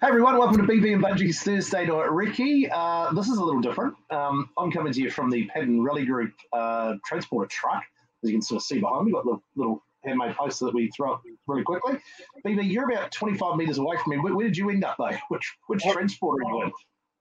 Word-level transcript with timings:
Hey 0.00 0.06
everyone, 0.08 0.38
welcome 0.38 0.56
to 0.56 0.62
BB 0.62 0.94
and 0.94 1.02
Budgie's 1.02 1.42
Thursday 1.42 1.84
Night 1.84 2.08
Recce. 2.08 2.70
Uh, 2.72 3.12
this 3.12 3.28
is 3.28 3.36
a 3.36 3.44
little 3.44 3.60
different. 3.60 3.94
Um, 4.08 4.48
I'm 4.56 4.72
coming 4.72 4.94
to 4.94 4.98
you 4.98 5.10
from 5.10 5.28
the 5.28 5.44
Paddon 5.48 5.82
Rally 5.82 6.06
Group 6.06 6.32
uh, 6.54 6.94
transporter 7.04 7.46
truck. 7.48 7.82
As 8.24 8.30
you 8.30 8.36
can 8.36 8.40
sort 8.40 8.62
of 8.62 8.64
see 8.64 8.78
behind 8.78 9.04
me, 9.04 9.12
got 9.12 9.26
the 9.26 9.36
little 9.56 9.84
handmade 10.02 10.36
poster 10.36 10.64
that 10.64 10.74
we 10.74 10.90
throw 10.96 11.12
up 11.12 11.22
really 11.46 11.64
quickly. 11.64 11.98
BB, 12.46 12.70
you're 12.70 12.90
about 12.90 13.12
25 13.12 13.56
metres 13.56 13.76
away 13.76 13.98
from 14.02 14.12
me. 14.12 14.18
Where, 14.20 14.34
where, 14.34 14.46
did 14.46 14.56
you 14.56 14.70
end 14.70 14.84
up 14.84 14.96
though? 14.96 15.10
Which 15.28 15.52
which 15.66 15.82
transporter 15.82 16.46
are 16.46 16.50
you 16.50 16.62
in? 16.62 16.72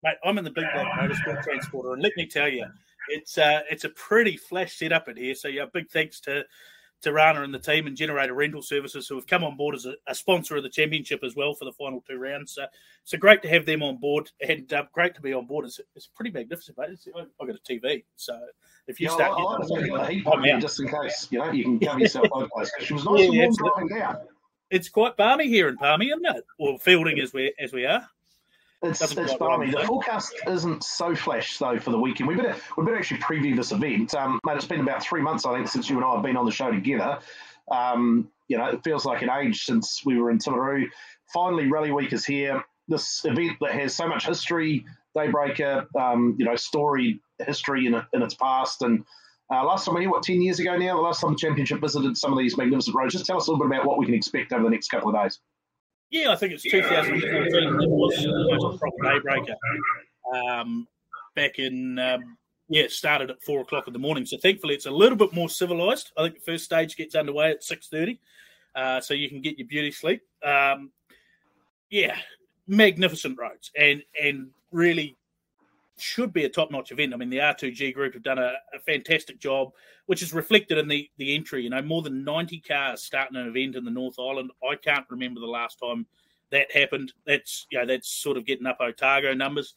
Mate, 0.04 0.18
I'm 0.24 0.38
in 0.38 0.44
the 0.44 0.52
Big 0.52 0.66
Black 0.72 0.86
Motorsport 1.00 1.42
Transporter, 1.42 1.94
and 1.94 2.04
let 2.04 2.12
me 2.16 2.28
tell 2.28 2.48
you, 2.48 2.68
it's 3.10 3.40
uh, 3.40 3.62
it's 3.72 3.86
a 3.86 3.90
pretty 3.90 4.38
flash 4.38 4.78
setup 4.78 5.08
in 5.08 5.18
here. 5.18 5.34
So 5.34 5.48
yeah, 5.48 5.66
big 5.74 5.90
thanks 5.90 6.20
to 6.22 6.44
to 7.02 7.12
Raana 7.12 7.44
and 7.44 7.54
the 7.54 7.60
team 7.60 7.88
and 7.88 7.96
Generator 7.96 8.34
Rental 8.34 8.62
Services 8.62 9.08
who 9.08 9.16
have 9.16 9.28
come 9.28 9.44
on 9.44 9.56
board 9.56 9.76
as 9.76 9.86
a, 9.86 9.94
a, 10.08 10.16
sponsor 10.16 10.58
of 10.58 10.64
the 10.64 10.70
championship 10.70 11.24
as 11.24 11.36
well 11.36 11.54
for 11.54 11.66
the 11.66 11.72
final 11.72 12.04
two 12.08 12.18
rounds. 12.18 12.54
So, 12.54 12.66
so 13.04 13.18
great 13.18 13.42
to 13.44 13.50
have 13.50 13.66
them 13.66 13.84
on 13.84 13.98
board 13.98 14.32
and 14.48 14.72
uh, 14.74 14.86
great 14.94 15.14
to 15.16 15.22
be 15.22 15.34
on 15.34 15.46
board. 15.46 15.66
It's, 15.66 15.80
it's 15.96 16.08
pretty 16.08 16.32
magnificent, 16.32 16.78
mate. 16.78 16.90
It's, 16.92 17.08
I've 17.16 17.48
got 17.48 17.56
a 17.56 17.72
TV, 17.72 18.04
so 18.16 18.40
if 18.88 19.00
you 19.00 19.10
yeah, 19.10 19.16
start, 19.16 19.32
I, 19.38 19.68
getting, 19.68 19.96
I, 19.96 20.12
heat 20.12 20.24
pump 20.24 20.46
just 20.60 20.80
in 20.80 20.88
case 20.88 21.28
you 21.30 21.40
know 21.40 21.52
you 21.52 21.64
can 21.64 21.80
cover 21.80 22.00
yourself 22.00 22.28
both 22.32 22.50
places. 22.50 22.74
She 22.82 22.94
was 22.94 23.06
nice 23.06 23.20
yeah, 23.20 23.44
and 23.44 23.56
warm 23.60 23.88
driving 23.90 24.00
down. 24.00 24.18
It's 24.70 24.90
quite 24.90 25.16
balmy 25.16 25.48
here 25.48 25.70
in 25.70 25.78
Palmy, 25.78 26.08
isn't 26.08 26.26
it? 26.26 26.44
Well, 26.60 26.78
Feilding 26.78 27.22
as 27.22 27.34
we 27.34 27.54
as 27.60 27.74
we 27.74 27.86
are. 27.86 28.08
It's, 28.84 29.02
it's 29.02 29.34
balmy. 29.36 29.72
The 29.72 29.84
forecast 29.88 30.36
isn't 30.48 30.84
so 30.84 31.16
flash 31.16 31.58
though 31.58 31.80
for 31.80 31.90
the 31.90 32.00
weekend. 32.00 32.28
We 32.28 32.36
better 32.36 32.56
we 32.78 32.86
better 32.86 32.98
actually 32.98 33.20
preview 33.22 33.56
this 33.56 33.72
event, 33.72 34.14
um, 34.14 34.40
mate. 34.46 34.58
It's 34.58 34.66
been 34.66 34.82
about 34.82 35.02
three 35.02 35.22
months 35.22 35.46
I 35.46 35.56
think 35.56 35.68
since 35.68 35.90
you 35.90 35.96
and 35.96 36.06
I 36.06 36.14
have 36.14 36.24
been 36.24 36.38
on 36.38 36.46
the 36.46 36.52
show 36.52 36.72
together. 36.72 37.20
Um, 37.72 38.30
you 38.48 38.58
know, 38.58 38.68
it 38.68 38.84
feels 38.84 39.04
like 39.04 39.24
an 39.24 39.30
age 39.30 39.66
since 39.66 40.04
we 40.06 40.20
were 40.20 40.32
in 40.32 40.38
Timaru. 40.38 40.86
Finally, 41.34 41.68
Rally 41.68 41.92
Week 41.92 42.14
is 42.14 42.26
here. 42.26 42.64
This 42.88 43.26
event 43.26 43.58
that 43.62 43.74
has 43.74 43.94
so 43.94 44.08
much 44.08 44.26
history, 44.26 44.86
Daybreaker, 45.16 45.88
um, 45.96 46.36
you 46.40 46.46
know, 46.46 46.56
storied 46.56 47.20
history 47.46 47.88
in, 47.88 48.02
in 48.14 48.22
its 48.22 48.36
past. 48.36 48.82
And 48.84 49.04
uh, 49.52 49.66
last 49.66 49.86
time 49.86 49.96
we 49.96 50.02
here, 50.02 50.10
what, 50.10 50.24
10 50.24 50.42
years 50.42 50.60
ago 50.60 50.78
now, 50.78 50.96
the 50.96 51.02
last 51.02 51.20
time 51.20 51.32
the 51.32 51.38
championship 51.38 51.82
visited 51.82 52.16
some 52.16 52.32
of 52.32 52.40
these 52.40 52.56
magnificent 52.58 52.96
roads. 52.96 53.14
Just 53.14 53.26
tell 53.26 53.38
us 53.38 53.48
a 53.48 53.52
little 53.52 53.68
bit 53.68 53.76
about 53.76 53.86
what 53.86 53.98
we 53.98 54.06
can 54.06 54.16
expect 54.16 54.54
over 54.54 54.64
the 54.64 54.70
next 54.70 54.88
couple 54.88 55.10
of 55.10 55.22
days. 55.22 55.40
Yeah, 56.10 56.32
I 56.32 56.36
think 56.36 56.54
it's 56.54 56.64
2014. 56.64 57.22
It 57.24 57.90
was 57.90 58.16
the 58.16 58.58
most 58.60 58.80
proper 58.80 58.98
daybreaker. 59.04 59.56
Um, 60.34 60.88
back 61.36 61.60
in, 61.60 62.00
um, 62.00 62.38
yeah, 62.70 62.84
it 62.84 62.92
started 62.92 63.30
at 63.30 63.42
four 63.42 63.62
o'clock 63.62 63.88
in 63.88 63.94
the 63.94 64.00
morning. 64.00 64.26
So 64.26 64.38
thankfully, 64.38 64.74
it's 64.74 64.86
a 64.86 64.92
little 64.92 65.18
bit 65.18 65.34
more 65.34 65.50
civilized. 65.50 66.12
I 66.18 66.24
think 66.24 66.36
the 66.36 66.52
first 66.52 66.66
stage 66.66 66.96
gets 66.96 67.16
underway 67.16 67.52
at 67.52 67.62
6.30, 67.62 68.20
uh, 68.76 69.02
so 69.02 69.14
you 69.14 69.30
can 69.30 69.42
get 69.42 69.58
your 69.58 69.68
beauty 69.68 69.92
sleep. 69.92 70.22
Um, 70.44 70.92
yeah, 71.90 72.18
magnificent 72.68 73.38
roads 73.40 73.72
and 73.78 74.04
and 74.22 74.50
really 74.72 75.16
should 76.00 76.34
be 76.34 76.46
a 76.46 76.50
top 76.50 76.72
notch 76.72 76.92
event. 76.92 77.14
I 77.14 77.18
mean, 77.18 77.30
the 77.30 77.38
R2G 77.38 77.94
group 77.94 78.14
have 78.14 78.24
done 78.24 78.38
a, 78.38 78.54
a, 78.74 78.80
fantastic 78.86 79.40
job, 79.40 79.72
which 80.06 80.22
is 80.22 80.34
reflected 80.34 80.78
in 80.78 80.88
the, 80.88 81.10
the 81.18 81.36
entry. 81.36 81.64
You 81.64 81.70
know, 81.70 81.82
more 81.82 82.02
than 82.02 82.24
90 82.24 82.60
cars 82.62 83.04
starting 83.04 83.38
an 83.38 83.48
event 83.48 83.76
in 83.76 83.84
the 83.84 83.92
North 83.92 84.20
Island. 84.20 84.52
I 84.64 84.76
can't 84.76 85.06
remember 85.10 85.40
the 85.40 85.48
last 85.48 85.80
time 85.80 86.06
that 86.52 86.72
happened. 86.72 87.14
That's, 87.26 87.66
you 87.72 87.80
know, 87.80 87.86
that's 87.86 88.10
sort 88.10 88.38
of 88.38 88.46
getting 88.46 88.68
up 88.68 88.78
Otago 88.80 89.34
numbers. 89.34 89.76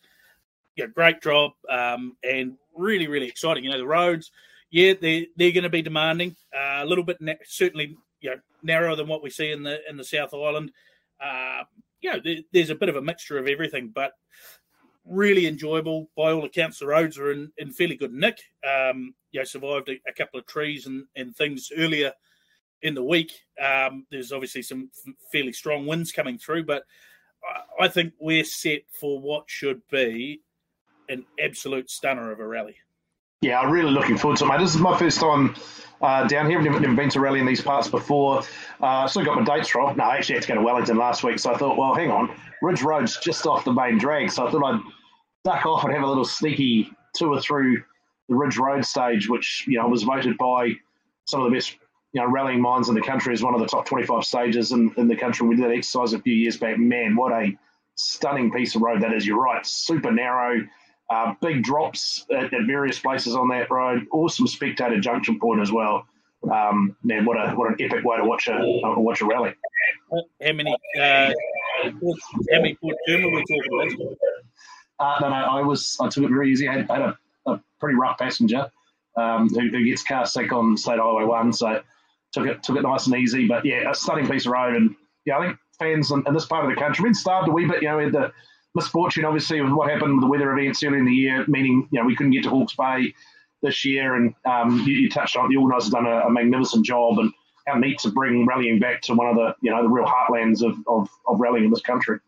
Yeah, 0.77 0.87
great 0.87 1.21
job 1.21 1.53
um, 1.69 2.17
and 2.23 2.55
really, 2.75 3.09
really 3.09 3.27
exciting. 3.27 3.65
You 3.65 3.71
know, 3.71 3.79
the 3.79 3.87
roads, 3.87 4.31
yeah, 4.71 4.95
they're, 5.01 5.25
they're 5.37 5.53
going 5.53 5.65
to 5.65 5.71
be 5.71 5.83
demanding 5.83 6.37
uh, 6.55 6.83
a 6.83 6.87
little 6.87 7.05
bit, 7.05 7.21
na- 7.21 7.35
certainly, 7.45 7.97
you 8.21 8.31
know, 8.31 8.37
narrower 8.63 8.97
than 8.97 9.09
what 9.09 9.23
we 9.23 9.31
see 9.31 9.51
in 9.51 9.63
the 9.63 9.79
in 9.89 9.97
the 9.97 10.05
South 10.05 10.33
Island. 10.35 10.71
Uh, 11.21 11.65
you 12.01 12.13
know, 12.13 12.21
there, 12.23 12.37
there's 12.53 12.71
a 12.71 12.75
bit 12.75 12.89
of 12.89 12.97
a 12.97 13.03
mixture 13.03 13.39
of 13.39 13.47
everything, 13.47 13.91
but 13.95 14.13
really 15.05 15.47
enjoyable. 15.47 16.11
By 16.17 16.33
all 16.33 16.45
accounts, 16.45 16.79
the 16.79 16.87
roads 16.87 17.19
are 17.19 17.33
in, 17.33 17.51
in 17.59 17.71
fairly 17.73 17.97
good 17.97 18.13
nick. 18.13 18.41
Um, 18.69 19.15
you 19.33 19.41
know, 19.41 19.45
survived 19.45 19.89
a, 19.89 20.01
a, 20.09 20.13
couple 20.13 20.41
of 20.41 20.47
trees 20.47 20.87
and, 20.87 21.05
and 21.17 21.35
things 21.35 21.71
earlier 21.77 22.13
in 22.83 22.95
the 22.95 23.05
week. 23.05 23.33
Um, 23.63 24.07
there's 24.11 24.33
obviously 24.33 24.63
some 24.63 24.91
fairly 25.31 25.53
strong 25.53 25.87
winds 25.87 26.13
coming 26.13 26.39
through, 26.39 26.65
but 26.65 26.85
I, 27.45 27.85
I 27.85 27.89
think 27.89 28.13
we're 28.21 28.45
set 28.45 28.83
for 28.93 29.21
what 29.21 29.45
should 29.47 29.81
be 29.91 30.41
an 31.09 31.25
absolute 31.43 31.91
stunner 31.91 32.31
of 32.33 32.41
a 32.41 32.47
rally. 32.47 32.77
Yeah, 33.43 33.59
I'm 33.59 33.71
really 33.71 33.91
looking 33.91 34.19
forward 34.19 34.37
to 34.39 34.45
it, 34.45 34.49
mate. 34.49 34.61
This 34.61 34.75
is 34.75 34.81
my 34.83 34.99
first 34.99 35.19
time 35.19 35.55
uh, 36.03 36.27
down 36.27 36.51
here. 36.51 36.59
I've 36.59 36.65
never, 36.65 36.95
been 36.95 37.09
to 37.09 37.21
rally 37.21 37.41
in 37.41 37.47
these 37.47 37.63
parts 37.63 37.89
before. 37.89 38.43
Uh, 38.83 39.07
still 39.07 39.25
got 39.25 39.35
my 39.35 39.57
dates 39.57 39.75
wrong. 39.75 39.97
No, 39.97 40.05
I 40.05 40.17
actually 40.17 40.35
had 40.35 40.43
to 40.43 40.49
go 40.49 40.55
to 40.57 40.61
Wellington 40.61 40.99
last 40.99 41.25
week, 41.25 41.39
so 41.39 41.51
I 41.51 41.57
thought, 41.57 41.79
well, 41.79 41.95
hang 41.95 42.11
on. 42.11 42.39
Ridge 42.61 42.83
Road's 42.83 43.19
just 43.19 43.47
off 43.47 43.65
the 43.65 43.73
main 43.73 43.97
drag, 43.97 44.31
so 44.31 44.47
I 44.47 44.51
thought 44.51 44.63
I'd 44.63 44.81
duck 45.45 45.65
off 45.65 45.85
and 45.85 45.95
have 45.95 46.03
a 46.03 46.07
little 46.07 46.27
sneaky 46.27 46.91
tour 47.15 47.41
through 47.41 47.83
the 48.29 48.35
Ridge 48.35 48.59
Road 48.59 48.85
stage, 48.85 49.27
which 49.27 49.65
you 49.67 49.79
know 49.79 49.89
was 49.89 50.03
voted 50.03 50.37
by 50.37 50.73
some 51.25 51.41
of 51.41 51.51
the 51.51 51.57
best 51.57 51.79
you 52.13 52.21
know 52.21 52.31
rallying 52.31 52.61
minds 52.61 52.91
in 52.91 52.95
the 52.95 53.01
country 53.01 53.33
as 53.33 53.43
one 53.43 53.55
of 53.55 53.61
the 53.61 53.67
top 53.67 53.87
25 53.87 54.23
stages 54.23 54.73
in, 54.73 54.93
in 54.99 55.09
the 55.09 55.17
country. 55.17 55.49
We 55.49 55.57
did 55.57 55.65
that 55.65 55.71
exercise 55.71 56.13
a 56.13 56.19
few 56.19 56.35
years 56.35 56.59
back. 56.59 56.79
Man, 56.79 57.17
what 57.17 57.33
a 57.33 57.57
stunning 57.95 58.53
piece 58.53 58.75
of 58.75 58.83
road 58.83 59.01
that 59.01 59.15
is. 59.15 59.27
You're 59.27 59.41
right, 59.41 59.65
super 59.65 60.11
narrow, 60.11 60.61
uh, 61.11 61.35
big 61.41 61.63
drops 61.65 62.25
at, 62.31 62.55
at, 62.55 62.67
various 62.67 62.99
places 62.99 63.35
on 63.35 63.49
that 63.49 63.71
road. 63.71 64.07
Awesome 64.13 64.47
spectator 64.47 65.01
junction 65.01 65.41
point 65.41 65.61
as 65.61 65.73
well. 65.73 66.07
Um, 66.51 66.97
man, 67.03 67.25
what 67.25 67.37
a 67.37 67.51
what 67.55 67.69
an 67.69 67.77
epic 67.81 68.05
way 68.05 68.17
to 68.17 68.25
watch 68.25 68.49
a 68.49 68.55
uh, 68.55 68.99
watch 68.99 69.21
a 69.21 69.27
rally. 69.27 69.53
How 70.43 70.53
many 70.53 70.73
uh, 70.99 71.33
how 71.83 71.93
many 72.53 72.79
term 73.09 73.25
are 73.25 73.31
we 73.31 73.45
talking 73.45 73.97
about? 73.99 74.17
Uh, 74.99 75.19
no, 75.21 75.29
no, 75.31 75.35
I 75.35 75.63
was 75.63 75.99
I 76.01 76.09
took 76.09 76.25
it 76.25 76.31
very 76.31 76.51
easy. 76.51 76.69
I 76.69 76.79
had, 76.79 76.91
I 76.91 76.99
had 76.99 77.03
a, 77.03 77.19
a, 77.51 77.61
pretty 77.79 77.97
rough 77.97 78.19
passenger 78.19 78.71
um, 79.17 79.49
who, 79.49 79.69
who, 79.69 79.85
gets 79.85 80.03
car 80.03 80.27
sick 80.27 80.53
on 80.53 80.77
State 80.77 80.99
Highway 80.99 81.25
One, 81.25 81.53
so 81.53 81.83
took 82.33 82.47
it 82.47 82.63
took 82.63 82.77
it 82.77 82.83
nice 82.83 83.07
and 83.07 83.17
easy. 83.17 83.47
But 83.47 83.67
yeah, 83.67 83.91
a 83.91 83.95
stunning 83.95 84.29
piece 84.29 84.47
of 84.47 84.53
road, 84.53 84.77
and 84.77 84.95
yeah, 85.25 85.39
I 85.39 85.47
think 85.47 85.59
fans 85.79 86.11
in, 86.11 86.23
in 86.27 86.35
this 86.35 86.47
part 86.47 86.65
of 86.65 86.71
the 86.71 86.81
country 86.81 87.03
been 87.03 87.15
starved 87.15 87.49
a 87.49 87.53
wee 87.53 87.67
bit. 87.67 87.83
You 87.83 87.89
know, 87.89 88.11
the 88.11 88.33
misfortune 88.75 89.25
obviously 89.25 89.61
with 89.61 89.73
what 89.73 89.91
happened 89.91 90.15
with 90.15 90.23
the 90.23 90.29
weather 90.29 90.57
events 90.57 90.83
early 90.83 90.99
in 90.99 91.05
the 91.05 91.13
year, 91.13 91.45
meaning 91.49 91.89
you 91.91 92.01
know 92.01 92.07
we 92.07 92.17
couldn't 92.17 92.33
get 92.33 92.45
to 92.45 92.51
Hawke's 92.51 92.75
Bay 92.75 93.13
this 93.63 93.85
year, 93.85 94.15
and 94.15 94.35
um, 94.47 94.81
you, 94.87 94.95
you, 94.95 95.11
touched 95.11 95.37
on 95.37 95.47
it, 95.47 95.49
the 95.51 95.57
organisers 95.57 95.91
done 95.91 96.07
a, 96.07 96.21
a, 96.21 96.31
magnificent 96.31 96.85
job, 96.85 97.19
and 97.19 97.31
how 97.67 97.75
neat 97.75 97.99
to 97.99 98.11
bring 98.11 98.47
rallying 98.47 98.79
back 98.79 99.03
to 99.03 99.15
one 99.15 99.29
of 99.29 99.37
the 99.37 99.55
you 99.61 99.71
know 99.71 99.83
the 99.83 99.89
real 99.89 100.07
heartlands 100.07 100.63
of 100.63 100.77
of, 100.87 101.09
of 101.27 101.41
rallying 101.41 101.65
in 101.65 101.71
this 101.71 101.83
country. 101.83 102.19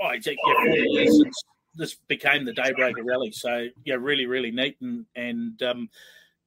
Oh, 0.00 0.10
exactly. 0.10 0.40
Yeah, 0.86 1.30
this 1.74 1.94
became 2.08 2.44
the 2.44 2.52
Daybreaker 2.52 3.04
Rally. 3.04 3.32
So 3.32 3.68
yeah, 3.84 3.96
really, 3.98 4.26
really 4.26 4.50
neat. 4.50 4.76
And 4.80 5.06
and 5.14 5.62
um, 5.62 5.88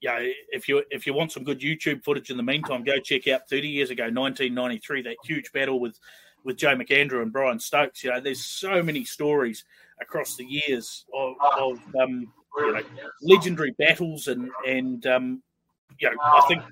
yeah, 0.02 0.20
if 0.50 0.68
you 0.68 0.84
if 0.92 1.06
you 1.06 1.14
want 1.14 1.32
some 1.32 1.44
good 1.44 1.60
YouTube 1.60 2.04
footage 2.04 2.30
in 2.30 2.38
the 2.38 2.44
meantime, 2.44 2.84
go 2.84 3.00
check 3.00 3.28
out 3.28 3.50
30 3.50 3.68
years 3.68 3.90
ago, 3.90 4.04
1993, 4.04 5.04
that 5.04 5.18
huge 5.24 5.52
battle 5.52 5.80
with 5.80 5.98
with 6.44 6.58
Joe 6.58 6.76
McAndrew 6.76 7.22
and 7.22 7.32
Brian 7.32 7.60
Stokes. 7.60 8.04
You 8.04 8.12
know, 8.12 8.20
there's 8.20 8.44
so 8.44 8.82
many 8.82 9.06
stories 9.06 9.64
across 10.02 10.36
the 10.36 10.46
years 10.46 11.06
of, 11.14 11.36
of 11.42 11.80
um, 12.02 12.32
you 12.58 12.74
know, 12.74 12.82
legendary 13.22 13.72
battles 13.78 14.28
and 14.28 14.50
and 14.68 15.06
um, 15.06 15.44
you 16.00 16.10
know, 16.10 16.16
I 16.22 16.42
think 16.48 16.64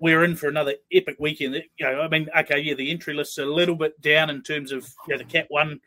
we're 0.00 0.24
in 0.24 0.34
for 0.34 0.48
another 0.48 0.74
epic 0.92 1.16
weekend. 1.18 1.54
You 1.54 1.86
know, 1.86 2.00
I 2.00 2.08
mean, 2.08 2.28
okay, 2.36 2.60
yeah, 2.60 2.74
the 2.74 2.90
entry 2.90 3.14
list's 3.14 3.38
a 3.38 3.44
little 3.44 3.76
bit 3.76 4.00
down 4.00 4.30
in 4.30 4.42
terms 4.42 4.72
of 4.72 4.84
you 5.06 5.14
know, 5.14 5.18
the 5.18 5.24
Cat 5.24 5.46
One 5.48 5.80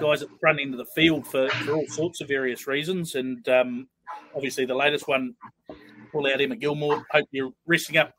guys 0.00 0.22
at 0.22 0.28
the 0.28 0.36
front 0.38 0.60
end 0.60 0.74
of 0.74 0.78
the 0.78 0.84
field 0.86 1.26
for, 1.26 1.48
for 1.48 1.72
all 1.72 1.86
sorts 1.86 2.20
of 2.20 2.28
various 2.28 2.66
reasons. 2.66 3.14
And 3.14 3.48
um, 3.48 3.88
obviously, 4.34 4.66
the 4.66 4.74
latest 4.74 5.08
one, 5.08 5.34
pull 6.12 6.26
out 6.26 6.40
Emma 6.40 6.56
Gilmour. 6.56 7.04
Hope 7.10 7.28
you're 7.30 7.52
resting 7.66 7.96
up 7.96 8.14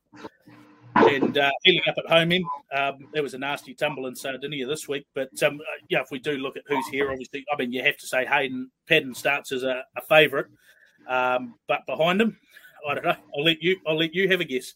and 0.95 1.37
uh, 1.37 1.51
healing 1.63 1.81
up 1.87 1.95
at 1.97 2.11
home. 2.11 2.31
In 2.31 2.43
um, 2.75 3.07
there 3.13 3.23
was 3.23 3.33
a 3.33 3.37
nasty 3.37 3.73
tumble 3.73 4.07
in 4.07 4.15
Sardinia 4.15 4.67
this 4.67 4.87
week, 4.87 5.05
but 5.13 5.29
um, 5.43 5.59
yeah, 5.89 6.01
if 6.01 6.11
we 6.11 6.19
do 6.19 6.33
look 6.33 6.57
at 6.57 6.63
who's 6.67 6.87
here, 6.87 7.11
obviously, 7.11 7.45
I 7.51 7.57
mean, 7.57 7.71
you 7.71 7.83
have 7.83 7.97
to 7.97 8.07
say 8.07 8.25
Hayden 8.25 8.71
Paddon 8.87 9.13
starts 9.15 9.51
as 9.51 9.63
a, 9.63 9.83
a 9.97 10.01
favourite, 10.01 10.47
um, 11.07 11.55
but 11.67 11.85
behind 11.85 12.21
him, 12.21 12.37
I 12.87 12.95
don't 12.95 13.05
know. 13.05 13.15
I'll 13.37 13.43
let 13.43 13.61
you. 13.61 13.77
I'll 13.87 13.97
let 13.97 14.13
you 14.13 14.29
have 14.29 14.41
a 14.41 14.45
guess. 14.45 14.73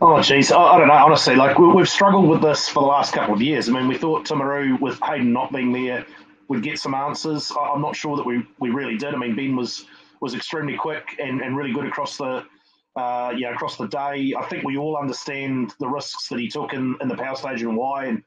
Oh, 0.00 0.20
geez, 0.22 0.52
I, 0.52 0.60
I, 0.60 0.78
don't 0.78 0.88
know. 0.88 0.94
Honestly, 0.94 1.34
like 1.34 1.58
we, 1.58 1.76
have 1.76 1.88
struggled 1.88 2.28
with 2.28 2.40
this 2.40 2.68
for 2.68 2.80
the 2.80 2.86
last 2.86 3.12
couple 3.12 3.34
of 3.34 3.42
years. 3.42 3.68
I 3.68 3.72
mean, 3.72 3.88
we 3.88 3.98
thought 3.98 4.24
Timaru, 4.24 4.80
with 4.80 4.98
Hayden 5.00 5.32
not 5.32 5.52
being 5.52 5.72
there, 5.72 6.06
would 6.48 6.62
get 6.62 6.78
some 6.78 6.94
answers. 6.94 7.52
I, 7.52 7.74
am 7.74 7.82
not 7.82 7.96
sure 7.96 8.16
that 8.16 8.24
we, 8.24 8.46
we 8.60 8.70
really 8.70 8.96
did. 8.96 9.14
I 9.14 9.18
mean, 9.18 9.34
Ben 9.34 9.56
was 9.56 9.86
was 10.20 10.34
extremely 10.34 10.76
quick 10.76 11.16
and, 11.20 11.40
and 11.40 11.56
really 11.56 11.72
good 11.72 11.86
across 11.86 12.16
the 12.16 12.44
uh, 12.96 13.32
yeah 13.36 13.52
across 13.52 13.76
the 13.76 13.86
day. 13.86 14.34
I 14.36 14.44
think 14.46 14.64
we 14.64 14.76
all 14.76 14.96
understand 14.96 15.74
the 15.78 15.88
risks 15.88 16.28
that 16.28 16.38
he 16.38 16.48
took 16.48 16.72
in, 16.72 16.96
in 17.00 17.08
the 17.08 17.16
power 17.16 17.36
stage 17.36 17.62
and 17.62 17.76
why. 17.76 18.06
And 18.06 18.22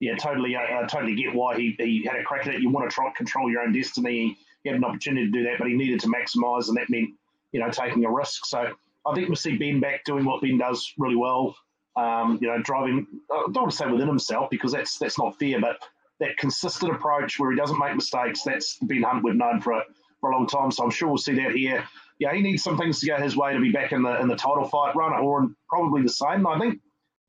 yeah, 0.00 0.16
totally 0.16 0.56
uh, 0.56 0.86
totally 0.86 1.14
get 1.14 1.34
why 1.34 1.56
he, 1.56 1.74
he 1.78 2.04
had 2.04 2.16
a 2.16 2.24
crack 2.24 2.46
at 2.46 2.54
it. 2.54 2.60
You 2.60 2.70
want 2.70 2.88
to 2.88 2.94
try 2.94 3.06
and 3.06 3.14
control 3.14 3.50
your 3.50 3.62
own 3.62 3.72
destiny. 3.72 4.36
He 4.62 4.68
had 4.68 4.78
an 4.78 4.84
opportunity 4.84 5.26
to 5.26 5.32
do 5.32 5.44
that, 5.44 5.58
but 5.58 5.68
he 5.68 5.74
needed 5.74 6.00
to 6.00 6.08
maximise, 6.08 6.68
and 6.68 6.76
that 6.76 6.90
meant 6.90 7.10
you 7.52 7.60
know 7.60 7.70
taking 7.70 8.04
a 8.04 8.10
risk. 8.10 8.46
So 8.46 8.72
I 9.06 9.14
think 9.14 9.28
we'll 9.28 9.36
see 9.36 9.56
Ben 9.56 9.80
back 9.80 10.04
doing 10.04 10.24
what 10.24 10.42
Ben 10.42 10.58
does 10.58 10.92
really 10.98 11.16
well. 11.16 11.54
Um, 11.96 12.38
you 12.40 12.48
know, 12.48 12.60
driving. 12.60 13.06
I 13.30 13.44
don't 13.52 13.56
want 13.56 13.70
to 13.70 13.76
say 13.76 13.86
within 13.86 14.08
himself 14.08 14.50
because 14.50 14.72
that's 14.72 14.98
that's 14.98 15.18
not 15.18 15.38
fair, 15.38 15.60
but 15.60 15.78
that 16.20 16.36
consistent 16.38 16.92
approach 16.92 17.38
where 17.38 17.50
he 17.50 17.56
doesn't 17.56 17.78
make 17.78 17.94
mistakes. 17.94 18.42
That's 18.42 18.78
Ben 18.82 19.02
Hunt 19.02 19.22
we've 19.22 19.34
known 19.34 19.60
for 19.60 19.72
a, 19.72 19.82
for 20.20 20.30
a 20.30 20.36
long 20.36 20.46
time. 20.46 20.70
So 20.70 20.84
I'm 20.84 20.90
sure 20.90 21.08
we'll 21.08 21.18
see 21.18 21.34
that 21.34 21.52
here. 21.52 21.84
Yeah, 22.18 22.32
he 22.32 22.42
needs 22.42 22.62
some 22.62 22.78
things 22.78 23.00
to 23.00 23.06
go 23.06 23.16
his 23.16 23.36
way 23.36 23.52
to 23.52 23.60
be 23.60 23.72
back 23.72 23.92
in 23.92 24.02
the 24.02 24.20
in 24.20 24.28
the 24.28 24.36
title 24.36 24.64
fight. 24.64 24.94
Raana 24.94 25.16
Horan 25.16 25.56
probably 25.68 26.02
the 26.02 26.08
same. 26.08 26.46
I 26.46 26.58
think 26.58 26.80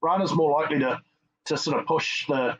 Raana's 0.03 0.33
more 0.33 0.51
likely 0.51 0.79
to 0.79 0.99
to 1.45 1.57
sort 1.57 1.79
of 1.79 1.85
push 1.85 2.27
the 2.27 2.57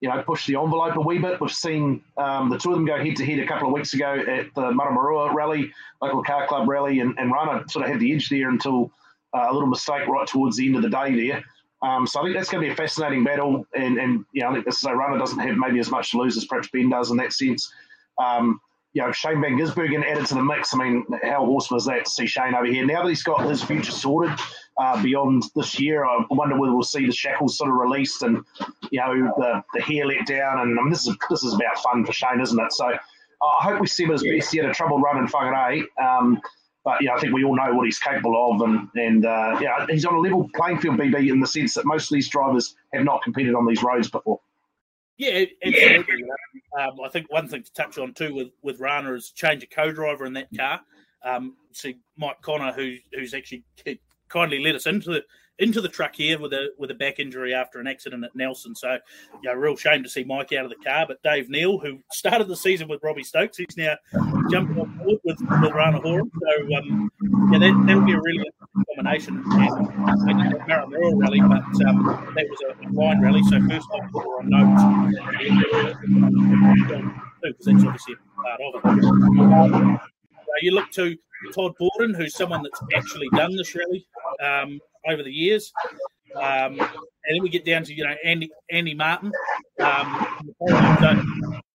you 0.00 0.08
know 0.08 0.22
push 0.22 0.46
the 0.46 0.56
envelope 0.56 0.96
a 0.96 1.00
wee 1.00 1.18
bit. 1.18 1.40
We've 1.40 1.50
seen 1.50 2.02
um, 2.16 2.50
the 2.50 2.58
two 2.58 2.70
of 2.70 2.76
them 2.76 2.86
go 2.86 3.02
head 3.02 3.16
to 3.16 3.24
head 3.24 3.38
a 3.38 3.46
couple 3.46 3.68
of 3.68 3.74
weeks 3.74 3.94
ago 3.94 4.14
at 4.18 4.54
the 4.54 4.72
Maramarua 4.72 5.32
rally, 5.32 5.72
local 6.02 6.24
car 6.24 6.46
club 6.46 6.68
rally, 6.68 7.00
and, 7.00 7.16
and 7.18 7.32
Raana 7.32 7.68
sort 7.70 7.84
of 7.84 7.92
had 7.92 8.00
the 8.00 8.12
edge 8.12 8.28
there 8.28 8.48
until 8.48 8.90
uh, 9.32 9.46
a 9.48 9.52
little 9.52 9.68
mistake 9.68 10.08
right 10.08 10.26
towards 10.26 10.56
the 10.56 10.66
end 10.66 10.76
of 10.76 10.82
the 10.82 10.90
day 10.90 11.28
there. 11.28 11.44
Um, 11.82 12.06
so 12.06 12.20
I 12.20 12.24
think 12.24 12.36
that's 12.36 12.50
going 12.50 12.62
to 12.62 12.68
be 12.68 12.72
a 12.72 12.76
fascinating 12.76 13.24
battle, 13.24 13.66
and, 13.74 13.98
and 13.98 14.24
you 14.32 14.42
know, 14.42 14.50
I 14.50 14.52
think 14.52 14.66
this 14.66 14.78
is 14.78 14.84
a 14.84 14.94
runner 14.94 15.18
doesn't 15.18 15.38
have 15.38 15.56
maybe 15.56 15.78
as 15.78 15.90
much 15.90 16.10
to 16.10 16.18
lose 16.18 16.36
as 16.36 16.44
perhaps 16.44 16.68
Ben 16.68 16.90
does 16.90 17.10
in 17.10 17.16
that 17.18 17.32
sense. 17.32 17.72
Um, 18.18 18.60
you 18.92 19.02
know, 19.02 19.12
Shane 19.12 19.40
Van 19.40 19.56
Gisbergen 19.56 20.04
added 20.04 20.26
to 20.26 20.34
the 20.34 20.42
mix. 20.42 20.74
I 20.74 20.78
mean, 20.78 21.04
how 21.22 21.44
awesome 21.44 21.76
is 21.76 21.84
that 21.84 22.04
to 22.04 22.10
see 22.10 22.26
Shane 22.26 22.54
over 22.54 22.66
here? 22.66 22.84
Now 22.84 23.02
that 23.02 23.08
he's 23.08 23.22
got 23.22 23.48
his 23.48 23.62
future 23.62 23.92
sorted 23.92 24.36
uh, 24.78 25.00
beyond 25.02 25.44
this 25.54 25.78
year, 25.78 26.04
I 26.04 26.24
wonder 26.30 26.58
whether 26.58 26.72
we'll 26.72 26.82
see 26.82 27.06
the 27.06 27.12
shackles 27.12 27.56
sort 27.56 27.70
of 27.70 27.76
released 27.76 28.22
and 28.22 28.44
you 28.90 29.00
know 29.00 29.32
the, 29.36 29.62
the 29.74 29.80
hair 29.80 30.06
let 30.06 30.26
down. 30.26 30.60
And 30.60 30.78
I 30.78 30.82
mean, 30.82 30.90
this 30.90 31.06
is 31.06 31.16
this 31.28 31.44
is 31.44 31.54
about 31.54 31.78
fun 31.78 32.04
for 32.04 32.12
Shane, 32.12 32.40
isn't 32.40 32.58
it? 32.58 32.72
So 32.72 32.86
I 32.86 33.62
hope 33.62 33.80
we 33.80 33.86
see 33.86 34.04
him 34.04 34.10
at 34.10 34.20
his 34.20 34.24
best. 34.24 34.52
He 34.52 34.58
had 34.58 34.68
a 34.68 34.74
troubled 34.74 35.02
run 35.02 35.18
in 35.18 35.26
Whangarei. 35.26 35.84
Um, 36.02 36.40
but 36.84 37.02
yeah, 37.02 37.14
I 37.14 37.20
think 37.20 37.34
we 37.34 37.44
all 37.44 37.54
know 37.54 37.74
what 37.74 37.84
he's 37.84 37.98
capable 37.98 38.52
of, 38.52 38.62
and 38.62 38.88
and 38.96 39.24
uh, 39.24 39.58
yeah, 39.60 39.86
he's 39.88 40.04
on 40.04 40.14
a 40.14 40.18
level 40.18 40.48
playing 40.54 40.80
field, 40.80 40.98
BB, 40.98 41.30
in 41.30 41.38
the 41.38 41.46
sense 41.46 41.74
that 41.74 41.84
most 41.84 42.10
of 42.10 42.14
these 42.14 42.28
drivers 42.28 42.74
have 42.92 43.04
not 43.04 43.22
competed 43.22 43.54
on 43.54 43.66
these 43.66 43.82
roads 43.82 44.10
before. 44.10 44.40
Yeah, 45.20 45.44
absolutely. 45.62 46.24
Um, 46.80 46.98
I 47.04 47.08
think 47.10 47.30
one 47.30 47.46
thing 47.46 47.62
to 47.62 47.72
touch 47.74 47.98
on 47.98 48.14
too 48.14 48.34
with 48.34 48.48
with 48.62 48.80
Raana 48.80 49.12
is 49.12 49.32
change 49.32 49.62
a 49.62 49.66
co-driver 49.66 50.24
in 50.24 50.32
that 50.32 50.48
car. 50.56 50.80
Um, 51.22 51.56
see 51.72 51.98
Mike 52.16 52.40
Connor, 52.40 52.72
who 52.72 52.96
who's 53.12 53.34
actually 53.34 53.62
kindly 54.30 54.60
let 54.60 54.76
us 54.76 54.86
into 54.86 55.10
the 55.10 55.22
into 55.60 55.80
the 55.80 55.88
truck 55.88 56.14
here 56.16 56.38
with 56.38 56.52
a 56.52 56.70
with 56.78 56.90
a 56.90 56.94
back 56.94 57.18
injury 57.18 57.54
after 57.54 57.78
an 57.78 57.86
accident 57.86 58.24
at 58.24 58.34
Nelson. 58.34 58.74
So, 58.74 58.98
yeah, 59.42 59.52
real 59.52 59.76
shame 59.76 60.02
to 60.02 60.08
see 60.08 60.24
Mike 60.24 60.52
out 60.52 60.64
of 60.64 60.70
the 60.70 60.76
car. 60.76 61.06
But 61.06 61.22
Dave 61.22 61.48
Neal, 61.48 61.78
who 61.78 62.00
started 62.10 62.48
the 62.48 62.56
season 62.56 62.88
with 62.88 63.00
Robbie 63.02 63.22
Stokes, 63.22 63.58
he's 63.58 63.76
now 63.76 63.94
jumping 64.50 64.80
on 64.80 64.98
board 64.98 65.20
with, 65.24 65.38
with 65.40 65.72
Raana 65.72 66.00
Horan. 66.00 66.30
So, 66.40 66.76
um, 66.76 67.10
yeah, 67.52 67.58
that, 67.58 67.84
that'll 67.86 68.04
be 68.04 68.12
a 68.12 68.20
really 68.20 68.44
interesting 68.44 68.84
combination. 68.96 69.42
That 70.66 70.84
rally, 70.88 71.40
but 71.40 71.86
um, 71.86 72.32
that 72.34 72.46
was 72.48 72.60
a 72.68 72.92
wine 72.92 73.20
rally. 73.20 73.42
So, 73.44 73.60
first 73.68 73.88
off, 73.90 74.14
on 74.14 74.48
notes 74.48 74.82
because 77.42 77.64
that's 77.64 77.84
obviously 77.84 78.14
a 78.14 78.58
part 78.58 78.60
of 78.74 78.98
it. 78.98 79.40
Um, 79.40 80.00
you 80.62 80.72
look 80.72 80.90
to 80.92 81.16
Todd 81.54 81.72
Borden, 81.78 82.14
who's 82.14 82.34
someone 82.36 82.62
that's 82.62 82.82
actually 82.94 83.28
done 83.34 83.56
this 83.56 83.74
rally. 83.74 84.06
Um, 84.42 84.80
over 85.08 85.22
the 85.22 85.32
years. 85.32 85.72
Um, 86.36 86.78
and 86.80 87.36
then 87.36 87.42
we 87.42 87.48
get 87.48 87.64
down 87.64 87.84
to 87.84 87.94
you 87.94 88.04
know 88.04 88.14
Andy 88.24 88.50
Andy 88.70 88.94
Martin, 88.94 89.32
um, 89.80 90.26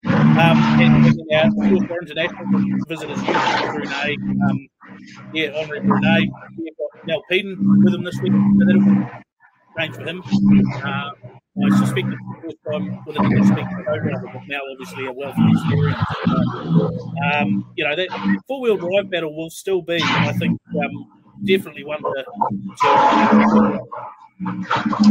um, 0.05 0.57
and, 0.79 1.21
and 1.31 1.87
for 1.87 2.01
international 2.01 2.45
visitors 2.87 3.21
Brunei, 3.23 4.15
um, 4.49 4.67
yeah, 5.33 5.49
Henri 5.51 5.79
Brunet, 5.81 6.29
we've 6.57 6.73
Nel 7.05 7.21
Peden 7.29 7.57
with 7.83 7.93
him 7.93 8.03
this 8.03 8.19
week, 8.21 8.31
so 8.31 8.65
that'll 8.65 8.81
be 8.81 9.07
strange 9.71 9.95
for 9.95 10.03
him. 10.03 10.23
Uh, 10.83 11.11
I 11.55 11.69
suspect 11.77 12.07
it's 12.07 12.17
the 12.17 12.41
first 12.41 12.57
time 12.71 13.03
with 13.05 13.15
a 13.15 13.19
domestic 13.19 13.85
program, 13.85 14.23
but 14.23 14.41
now 14.47 14.59
obviously 14.71 15.05
a 15.05 15.11
wealth 15.11 15.35
of 15.37 15.51
experience. 15.51 15.99
Um, 17.31 17.71
you 17.75 17.83
know, 17.83 17.95
that 17.95 18.07
four 18.47 18.61
wheel 18.61 18.77
drive 18.77 19.11
battle 19.11 19.35
will 19.35 19.49
still 19.49 19.81
be, 19.81 19.99
I 20.01 20.33
think, 20.33 20.59
um, 20.83 21.22
definitely 21.43 21.83
one 21.83 22.01
to. 22.01 22.25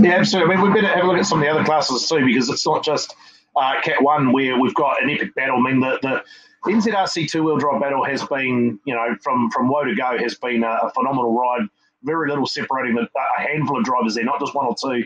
yeah, 0.00 0.17
absolutely. 0.17 0.55
I 0.55 0.56
mean, 0.56 0.73
we 0.73 0.81
better 0.81 0.94
have 0.94 1.05
a 1.05 1.06
look 1.06 1.19
at 1.19 1.26
some 1.26 1.38
of 1.38 1.44
the 1.44 1.50
other 1.50 1.64
classes 1.64 2.08
too, 2.08 2.25
because 2.25 2.49
it's 2.49 2.67
not 2.67 2.84
just 2.84 3.14
uh, 3.56 3.81
Cat 3.82 4.02
One 4.02 4.32
where 4.32 4.58
we've 4.58 4.75
got 4.75 5.02
an 5.02 5.11
epic 5.11 5.34
battle. 5.34 5.56
I 5.56 5.61
mean, 5.61 5.81
the, 5.81 5.99
the 6.02 6.23
NZRC 6.70 7.29
two 7.29 7.43
wheel 7.43 7.58
drive 7.58 7.81
battle 7.81 8.05
has 8.05 8.25
been, 8.25 8.79
you 8.84 8.94
know, 8.94 9.17
from 9.23 9.50
from 9.50 9.69
woe 9.69 9.84
to 9.84 9.94
go, 9.94 10.17
has 10.19 10.37
been 10.37 10.64
a, 10.64 10.79
a 10.82 10.90
phenomenal 10.94 11.34
ride. 11.34 11.69
Very 12.05 12.29
little 12.29 12.46
separating 12.46 12.96
the, 12.96 13.02
a 13.02 13.43
handful 13.43 13.79
of 13.79 13.84
drivers 13.84 14.14
there, 14.14 14.25
not 14.25 14.40
just 14.40 14.55
one 14.55 14.67
or 14.67 14.75
two. 14.81 15.05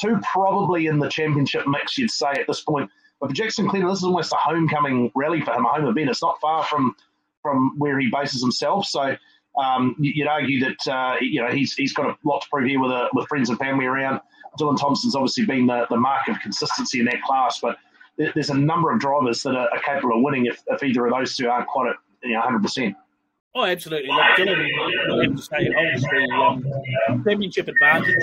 Two 0.00 0.20
probably 0.22 0.86
in 0.86 1.00
the 1.00 1.08
championship 1.08 1.66
mix, 1.66 1.98
you'd 1.98 2.10
say 2.10 2.30
at 2.30 2.46
this 2.46 2.60
point. 2.60 2.88
But 3.20 3.30
for 3.30 3.34
Jackson 3.34 3.68
Cleaner, 3.68 3.88
this 3.88 3.98
is 3.98 4.04
almost 4.04 4.32
a 4.32 4.36
homecoming 4.36 5.10
rally 5.16 5.40
for 5.40 5.52
him, 5.52 5.64
a 5.64 5.68
home 5.68 5.86
event. 5.86 6.10
It's 6.10 6.22
not 6.22 6.40
far 6.40 6.64
from 6.64 6.94
from 7.42 7.74
where 7.78 7.98
he 7.98 8.10
bases 8.12 8.40
himself. 8.40 8.86
So 8.86 9.16
um, 9.58 9.96
you'd 9.98 10.28
argue 10.28 10.60
that 10.60 10.88
uh, 10.88 11.16
you 11.20 11.42
know 11.42 11.48
he's 11.48 11.74
he's 11.74 11.92
got 11.92 12.06
a 12.06 12.16
lot 12.24 12.40
to 12.42 12.48
prove 12.48 12.66
here 12.66 12.80
with 12.80 12.92
uh, 12.92 13.08
with 13.12 13.26
friends 13.28 13.50
and 13.50 13.58
family 13.58 13.86
around. 13.86 14.20
Dylan 14.58 14.78
Thompson's 14.78 15.14
obviously 15.14 15.46
been 15.46 15.66
the, 15.66 15.86
the 15.90 15.96
mark 15.96 16.26
of 16.28 16.40
consistency 16.40 17.00
in 17.00 17.04
that 17.06 17.22
class, 17.22 17.60
but 17.60 17.76
there's 18.16 18.50
a 18.50 18.54
number 18.54 18.90
of 18.90 18.98
drivers 18.98 19.42
that 19.42 19.54
are, 19.54 19.68
capable 19.84 20.16
of 20.16 20.22
winning 20.22 20.46
if, 20.46 20.62
if 20.66 20.82
either 20.82 21.06
of 21.06 21.12
those 21.12 21.36
two 21.36 21.48
aren't 21.48 21.68
quite 21.68 21.90
at 21.90 21.96
you 22.22 22.32
know 22.32 22.40
100 22.40 22.62
percent. 22.62 22.96
Oh, 23.54 23.64
absolutely. 23.64 24.10
Look, 24.10 24.22
Dylan, 24.36 25.22
I 25.22 25.26
to 25.26 25.42
say, 25.42 26.28
um, 26.36 27.24
championship 27.24 27.66
advantage. 27.66 28.14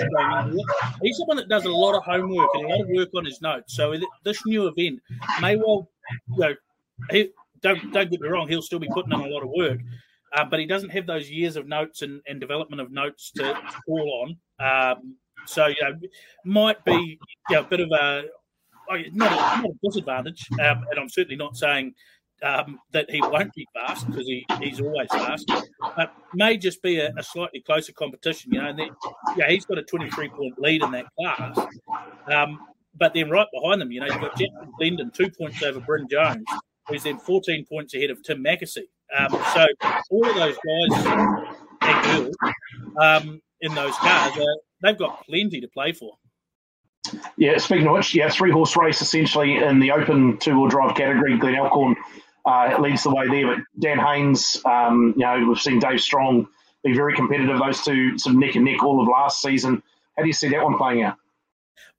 He's 1.02 1.18
someone 1.18 1.36
that 1.36 1.48
does 1.48 1.64
a 1.64 1.70
lot 1.70 1.94
of 1.94 2.04
homework 2.04 2.48
and 2.54 2.64
a 2.64 2.68
lot 2.68 2.80
of 2.80 2.88
work 2.88 3.08
on 3.14 3.24
his 3.24 3.42
notes. 3.42 3.76
So 3.76 3.96
this 4.24 4.40
new 4.46 4.68
event 4.68 5.00
may 5.42 5.56
well, 5.56 5.90
you 6.30 6.38
know, 6.38 6.54
he, 7.10 7.30
don't 7.60 7.92
don't 7.92 8.10
get 8.10 8.20
me 8.20 8.28
wrong, 8.28 8.48
he'll 8.48 8.62
still 8.62 8.78
be 8.78 8.88
putting 8.94 9.12
in 9.12 9.20
a 9.20 9.28
lot 9.28 9.42
of 9.42 9.50
work 9.54 9.78
uh, 10.34 10.44
but 10.44 10.58
he 10.58 10.66
doesn't 10.66 10.90
have 10.90 11.06
those 11.06 11.30
years 11.30 11.56
of 11.56 11.66
notes 11.66 12.02
and, 12.02 12.20
and 12.26 12.40
development 12.40 12.80
of 12.80 12.90
notes 12.90 13.30
to, 13.36 13.58
call 13.86 14.26
on. 14.60 14.96
Um, 14.98 15.16
so 15.46 15.66
you 15.66 15.76
know, 15.80 15.98
might 16.44 16.84
be 16.84 17.18
you 17.50 17.56
know, 17.56 17.60
a 17.60 17.64
bit 17.64 17.80
of 17.80 17.90
a 17.92 18.24
not 19.12 19.32
a, 19.32 19.60
not 19.62 19.70
a 19.70 19.72
disadvantage, 19.82 20.46
um, 20.60 20.84
and 20.90 20.98
I'm 20.98 21.08
certainly 21.08 21.36
not 21.36 21.56
saying 21.56 21.94
um, 22.42 22.78
that 22.92 23.10
he 23.10 23.20
won't 23.20 23.52
be 23.54 23.66
fast 23.74 24.06
because 24.06 24.26
he, 24.26 24.46
he's 24.60 24.80
always 24.80 25.08
fast, 25.10 25.50
but 25.96 26.14
may 26.34 26.56
just 26.56 26.82
be 26.82 26.98
a, 26.98 27.12
a 27.16 27.22
slightly 27.22 27.60
closer 27.60 27.92
competition. 27.92 28.52
You 28.52 28.60
know, 28.60 28.68
and 28.68 28.78
then, 28.78 28.90
yeah, 29.36 29.48
he's 29.48 29.64
got 29.64 29.78
a 29.78 29.82
23 29.82 30.28
point 30.28 30.58
lead 30.58 30.82
in 30.82 30.90
that 30.92 31.06
class. 31.18 31.58
Um, 32.32 32.58
but 32.98 33.14
then 33.14 33.30
right 33.30 33.46
behind 33.52 33.80
them, 33.80 33.92
you 33.92 34.00
know, 34.00 34.06
you've 34.06 34.20
got 34.20 34.38
Jeff 34.38 34.48
Glendon, 34.78 35.10
two 35.10 35.30
points 35.30 35.62
over 35.62 35.80
Bryn 35.80 36.08
Jones, 36.10 36.44
who's 36.88 37.02
then 37.02 37.18
14 37.18 37.66
points 37.66 37.94
ahead 37.94 38.10
of 38.10 38.22
Tim 38.22 38.42
Mackersey. 38.42 38.84
Um, 39.16 39.30
so 39.54 39.66
all 40.10 40.28
of 40.28 40.34
those 40.34 40.56
guys 40.56 41.06
and 41.82 42.04
girls 42.04 42.36
um, 43.00 43.42
in 43.60 43.74
those 43.74 43.94
cars, 43.96 44.36
uh, 44.36 44.44
they've 44.82 44.98
got 44.98 45.24
plenty 45.26 45.60
to 45.60 45.68
play 45.68 45.92
for. 45.92 46.16
Yeah, 47.36 47.58
speaking 47.58 47.86
of 47.86 47.94
which, 47.94 48.14
yeah, 48.14 48.28
three 48.28 48.50
horse 48.50 48.76
race 48.76 49.00
essentially 49.00 49.56
in 49.56 49.78
the 49.78 49.92
open 49.92 50.38
two 50.38 50.58
wheel 50.58 50.68
drive 50.68 50.96
category. 50.96 51.38
Glen 51.38 51.54
Alcorn 51.54 51.94
uh, 52.44 52.76
leads 52.80 53.04
the 53.04 53.10
way 53.10 53.28
there, 53.28 53.46
but 53.54 53.64
Dan 53.78 53.98
Haynes, 53.98 54.60
um, 54.64 55.14
you 55.16 55.24
know, 55.24 55.46
we've 55.48 55.60
seen 55.60 55.78
Dave 55.78 56.00
Strong 56.00 56.48
be 56.84 56.94
very 56.94 57.14
competitive. 57.14 57.58
Those 57.58 57.82
two 57.82 58.18
some 58.18 58.38
neck 58.38 58.54
and 58.54 58.64
neck 58.64 58.82
all 58.82 59.00
of 59.00 59.08
last 59.08 59.40
season. 59.40 59.82
How 60.16 60.22
do 60.22 60.28
you 60.28 60.32
see 60.32 60.48
that 60.48 60.64
one 60.64 60.78
playing 60.78 61.02
out? 61.02 61.16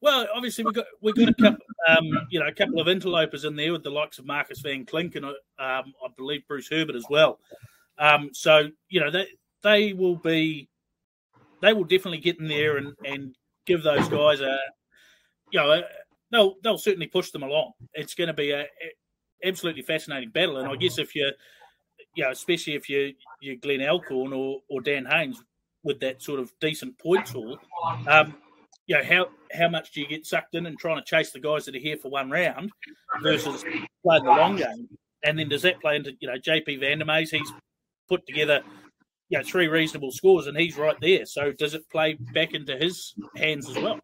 Well, 0.02 0.28
obviously 0.34 0.64
we've 0.64 0.74
got 0.74 0.86
we've 1.02 1.16
got 1.16 1.30
a 1.30 1.34
couple, 1.34 1.66
um, 1.88 2.06
you 2.30 2.40
know, 2.40 2.48
a 2.48 2.54
couple 2.54 2.80
of 2.80 2.88
interlopers 2.88 3.46
in 3.46 3.56
there 3.56 3.72
with 3.72 3.84
the 3.84 3.90
likes 3.90 4.20
of 4.20 4.26
Marcus 4.26 4.60
Van 4.60 4.86
Klink 4.86 5.16
and 5.16 5.26
um, 5.26 5.34
I 5.60 6.08
believe 6.16 6.48
Bruce 6.48 6.70
Herbert 6.70 6.96
as 6.96 7.06
well. 7.10 7.40
Um, 8.00 8.30
so 8.34 8.70
you 8.90 9.00
know 9.00 9.10
they 9.10 9.28
they 9.64 9.94
will 9.94 10.16
be 10.16 10.70
they 11.62 11.74
will 11.74 11.84
definitely 11.84 12.20
get 12.20 12.40
in 12.40 12.48
there 12.48 12.78
and, 12.78 12.94
and 13.06 13.36
give 13.66 13.84
those 13.84 14.08
guys 14.08 14.42
a 14.42 14.58
you 15.52 15.60
know 15.60 15.72
a, 15.72 15.84
they'll 16.32 16.56
they'll 16.64 16.78
certainly 16.78 17.08
push 17.08 17.32
them 17.32 17.44
along. 17.44 17.72
It's 17.94 18.14
going 18.14 18.28
to 18.28 18.34
be 18.34 18.52
a, 18.52 18.66
absolutely 19.44 19.82
fascinating 19.82 20.30
battle, 20.30 20.58
and 20.58 20.68
I 20.68 20.76
guess 20.76 21.00
if 21.00 21.16
you 21.16 21.32
you 22.16 22.24
know 22.24 22.32
especially 22.32 22.76
if 22.76 22.90
you 22.90 23.14
you 23.40 23.58
Glen 23.58 23.82
Alcorn 23.82 24.34
or 24.34 24.62
or 24.70 24.82
Dan 24.82 25.06
Haynes 25.06 25.42
with 25.84 26.00
that 26.02 26.22
sort 26.22 26.40
of 26.40 26.52
decent 26.60 26.98
points 27.00 27.32
haul. 27.32 27.58
Um, 28.08 28.36
you 28.88 28.98
know, 28.98 29.04
how 29.04 29.28
how 29.52 29.70
much 29.70 29.92
do 29.92 30.02
you 30.02 30.08
get 30.08 30.26
sucked 30.26 30.56
in 30.56 30.66
and 30.66 30.78
trying 30.80 30.98
to 30.98 31.04
chase 31.04 31.32
the 31.32 31.40
guys 31.40 31.66
that 31.66 31.76
are 31.76 31.80
here 31.80 31.98
for 31.98 32.10
one 32.10 32.32
round 32.32 32.72
versus 33.22 33.64
playing 34.04 34.24
the 34.24 34.30
long 34.30 34.56
game? 34.56 34.88
And 35.24 35.38
then 35.38 35.50
does 35.50 35.62
that 35.64 35.82
play 35.82 35.98
into 35.98 36.14
you 36.20 36.28
know 36.28 36.38
JP 36.38 36.80
van 36.80 37.00
der 37.00 37.06
Meijs? 37.06 37.30
He's 37.30 37.52
put 38.10 38.26
together 38.26 38.62
you 39.30 39.38
know 39.38 39.44
three 39.44 39.68
reasonable 39.68 40.12
scores 40.12 40.48
and 40.48 40.58
he's 40.58 40.78
right 40.78 40.98
there. 41.02 41.26
So 41.26 41.52
does 41.52 41.74
it 41.74 41.90
play 41.90 42.18
back 42.34 42.54
into 42.54 42.78
his 42.78 43.14
hands 43.36 43.70
as 43.70 43.78
well? 43.78 44.00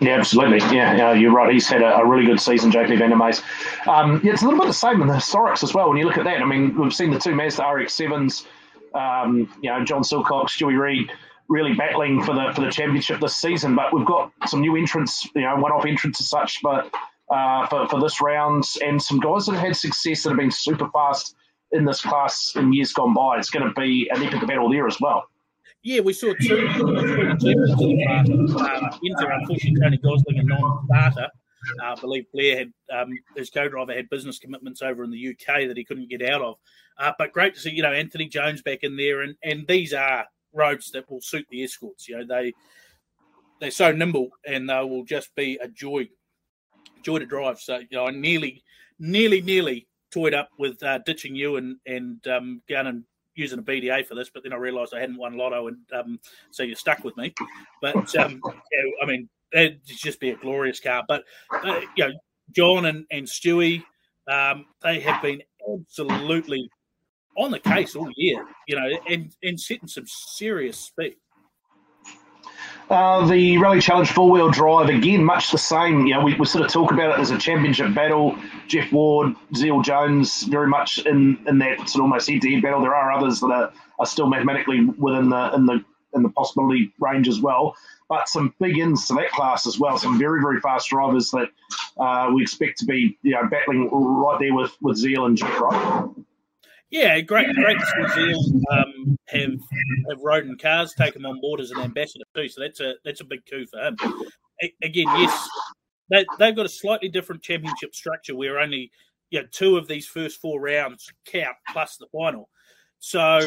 Yeah, 0.00 0.18
absolutely. 0.18 0.58
Yeah, 0.74 0.96
yeah, 0.96 1.12
you're 1.12 1.32
right. 1.32 1.52
He's 1.52 1.68
had 1.68 1.82
a, 1.82 1.96
a 1.96 2.06
really 2.06 2.26
good 2.26 2.40
season, 2.40 2.70
JP 2.70 2.98
van. 2.98 3.12
Um, 3.12 4.20
yeah, 4.24 4.32
it's 4.32 4.42
a 4.42 4.44
little 4.44 4.58
bit 4.58 4.66
the 4.66 4.72
same 4.72 5.00
in 5.02 5.08
the 5.08 5.14
historics 5.14 5.62
as 5.62 5.74
well. 5.74 5.88
When 5.88 5.98
you 5.98 6.06
look 6.06 6.18
at 6.18 6.24
that, 6.24 6.40
I 6.40 6.44
mean, 6.44 6.76
we've 6.76 6.94
seen 6.94 7.10
the 7.10 7.18
two 7.18 7.34
Mazda 7.34 7.62
RX-7s, 7.62 8.46
um, 8.94 9.52
you 9.60 9.70
know, 9.70 9.84
John 9.84 10.02
Silcox, 10.02 10.50
Stewie 10.50 10.78
Reed, 10.78 11.12
really 11.48 11.74
battling 11.74 12.22
for 12.22 12.34
the 12.34 12.52
for 12.54 12.62
the 12.62 12.70
championship 12.70 13.20
this 13.20 13.36
season. 13.36 13.74
But 13.74 13.92
we've 13.92 14.06
got 14.06 14.32
some 14.46 14.60
new 14.60 14.76
entrants, 14.76 15.28
you 15.34 15.42
know, 15.42 15.56
one-off 15.56 15.86
entrants 15.86 16.20
as 16.20 16.28
such. 16.28 16.60
But 16.62 16.92
uh, 17.30 17.66
for, 17.66 17.88
for 17.88 18.00
this 18.00 18.20
round, 18.20 18.64
and 18.84 19.00
some 19.00 19.18
guys 19.18 19.46
that 19.46 19.52
have 19.52 19.64
had 19.64 19.76
success 19.76 20.22
that 20.22 20.30
have 20.30 20.38
been 20.38 20.50
super 20.50 20.88
fast 20.90 21.34
in 21.72 21.84
this 21.84 22.02
class 22.02 22.52
in 22.56 22.72
years 22.72 22.92
gone 22.92 23.14
by. 23.14 23.38
It's 23.38 23.50
going 23.50 23.66
to 23.66 23.80
be 23.80 24.08
an 24.14 24.22
epic 24.22 24.46
battle 24.46 24.70
there 24.70 24.86
as 24.86 25.00
well. 25.00 25.24
Yeah, 25.82 26.00
we 26.00 26.12
saw 26.12 26.32
two 26.40 26.56
in 26.58 26.66
the 27.36 28.52
class. 28.52 28.92
Uh, 29.00 29.26
unfortunately, 29.32 29.80
Tony 29.80 29.96
Gosling, 29.96 30.38
a 30.38 30.42
non-starter. 30.44 31.28
Uh, 31.80 31.84
I 31.84 31.94
believe 32.00 32.24
Blair 32.32 32.58
had 32.58 32.72
um, 32.92 33.18
his 33.36 33.50
co-driver 33.50 33.92
had 33.92 34.08
business 34.10 34.38
commitments 34.38 34.82
over 34.82 35.02
in 35.04 35.10
the 35.10 35.28
UK 35.30 35.68
that 35.68 35.76
he 35.76 35.84
couldn't 35.84 36.10
get 36.10 36.22
out 36.22 36.42
of. 36.42 36.56
Uh, 36.98 37.12
but 37.18 37.32
great 37.32 37.54
to 37.54 37.60
see, 37.60 37.70
you 37.70 37.82
know, 37.82 37.92
Anthony 37.92 38.28
Jones 38.28 38.62
back 38.62 38.80
in 38.82 38.96
there, 38.96 39.22
and 39.22 39.34
and 39.42 39.66
these 39.66 39.92
are 39.92 40.26
roads 40.52 40.90
that 40.92 41.10
will 41.10 41.20
suit 41.20 41.46
the 41.50 41.62
escorts. 41.62 42.08
You 42.08 42.18
know, 42.18 42.26
they 42.26 42.52
they're 43.60 43.70
so 43.70 43.92
nimble, 43.92 44.30
and 44.46 44.68
they 44.68 44.80
will 44.80 45.04
just 45.04 45.34
be 45.34 45.58
a 45.62 45.68
joy, 45.68 46.08
joy 47.02 47.18
to 47.18 47.26
drive. 47.26 47.60
So 47.60 47.78
you 47.78 47.86
know, 47.92 48.06
I 48.06 48.10
nearly, 48.10 48.62
nearly, 48.98 49.40
nearly 49.40 49.86
toyed 50.10 50.34
up 50.34 50.50
with 50.58 50.82
uh, 50.82 50.98
ditching 51.06 51.34
you 51.34 51.56
and 51.56 51.76
and 51.86 52.26
um, 52.28 52.62
going 52.68 52.86
and 52.86 53.04
using 53.34 53.58
a 53.58 53.62
BDA 53.62 54.06
for 54.06 54.14
this, 54.14 54.30
but 54.32 54.42
then 54.42 54.52
I 54.52 54.56
realised 54.56 54.94
I 54.94 55.00
hadn't 55.00 55.16
won 55.16 55.36
Lotto, 55.36 55.68
and 55.68 55.78
um, 55.94 56.20
so 56.50 56.62
you're 56.62 56.76
stuck 56.76 57.02
with 57.04 57.16
me. 57.16 57.32
But 57.80 57.96
um, 58.16 58.40
yeah, 58.72 58.90
I 59.02 59.06
mean, 59.06 59.28
it'd 59.52 59.80
just 59.84 60.20
be 60.20 60.30
a 60.30 60.36
glorious 60.36 60.80
car. 60.80 61.04
But 61.06 61.24
uh, 61.50 61.80
you 61.96 62.08
know, 62.08 62.12
John 62.54 62.86
and 62.86 63.06
and 63.10 63.26
Stewie, 63.26 63.82
um, 64.28 64.66
they 64.82 65.00
have 65.00 65.22
been 65.22 65.42
absolutely 65.72 66.68
on 67.36 67.50
the 67.50 67.58
case 67.58 67.94
all 67.96 68.10
year. 68.16 68.46
You 68.66 68.76
know, 68.76 68.98
and 69.08 69.34
and 69.42 69.60
setting 69.60 69.88
some 69.88 70.06
serious 70.06 70.78
speed. 70.78 71.16
Uh, 72.90 73.26
the 73.26 73.56
Rally 73.58 73.80
Challenge 73.80 74.10
four 74.10 74.30
wheel 74.30 74.50
drive 74.50 74.88
again, 74.88 75.24
much 75.24 75.50
the 75.50 75.58
same. 75.58 76.06
You 76.06 76.14
know, 76.14 76.24
we, 76.24 76.34
we 76.34 76.44
sort 76.44 76.64
of 76.64 76.70
talk 76.70 76.92
about 76.92 77.18
it 77.18 77.22
as 77.22 77.30
a 77.30 77.38
championship 77.38 77.94
battle. 77.94 78.36
Jeff 78.68 78.92
Ward, 78.92 79.34
Zeal 79.56 79.80
Jones, 79.80 80.42
very 80.42 80.66
much 80.66 80.98
in, 80.98 81.38
in 81.46 81.58
that 81.58 81.78
sort 81.88 81.94
of 81.96 82.00
almost 82.02 82.28
head 82.28 82.42
to 82.42 82.50
head 82.50 82.62
battle. 82.62 82.82
There 82.82 82.94
are 82.94 83.12
others 83.12 83.40
that 83.40 83.46
are, 83.46 83.72
are 83.98 84.06
still 84.06 84.28
mathematically 84.28 84.84
within 84.84 85.30
the 85.30 85.54
in 85.54 85.64
the 85.64 85.84
in 86.14 86.22
the 86.22 86.28
possibility 86.30 86.92
range 87.00 87.28
as 87.28 87.40
well. 87.40 87.76
But 88.08 88.28
some 88.28 88.54
big 88.60 88.76
ins 88.76 89.06
to 89.06 89.14
that 89.14 89.30
class 89.30 89.66
as 89.66 89.78
well. 89.78 89.96
Some 89.96 90.18
very 90.18 90.42
very 90.42 90.60
fast 90.60 90.90
drivers 90.90 91.30
that 91.30 91.48
uh, 91.96 92.30
we 92.34 92.42
expect 92.42 92.78
to 92.78 92.84
be 92.84 93.16
you 93.22 93.30
know 93.30 93.48
battling 93.48 93.88
right 93.90 94.38
there 94.38 94.54
with 94.54 94.76
with 94.82 94.98
Zeal 94.98 95.24
and 95.24 95.36
Jeff. 95.36 95.58
Right. 95.58 96.10
Yeah, 96.92 97.18
great, 97.22 97.48
great 97.56 97.78
to 97.78 97.86
see 97.86 98.14
Zeal 98.14 98.60
um, 98.70 99.18
have 99.28 99.52
have 100.10 100.20
Rodin 100.20 100.58
cars 100.58 100.92
take 100.92 101.16
him 101.16 101.24
on 101.24 101.40
board 101.40 101.58
as 101.58 101.70
an 101.70 101.80
ambassador 101.80 102.26
too. 102.36 102.50
So 102.50 102.60
that's 102.60 102.80
a 102.80 102.94
that's 103.02 103.22
a 103.22 103.24
big 103.24 103.40
coup 103.50 103.64
for 103.66 103.80
him. 103.80 103.96
A- 104.62 104.74
again, 104.84 105.06
yes, 105.16 105.48
they 106.10 106.26
they've 106.38 106.54
got 106.54 106.66
a 106.66 106.68
slightly 106.68 107.08
different 107.08 107.42
championship 107.42 107.94
structure 107.94 108.36
where 108.36 108.58
only 108.58 108.90
you 109.30 109.40
know 109.40 109.48
two 109.50 109.78
of 109.78 109.88
these 109.88 110.06
first 110.06 110.38
four 110.38 110.60
rounds 110.60 111.10
count 111.24 111.56
plus 111.72 111.96
the 111.96 112.06
final. 112.12 112.50
So 112.98 113.38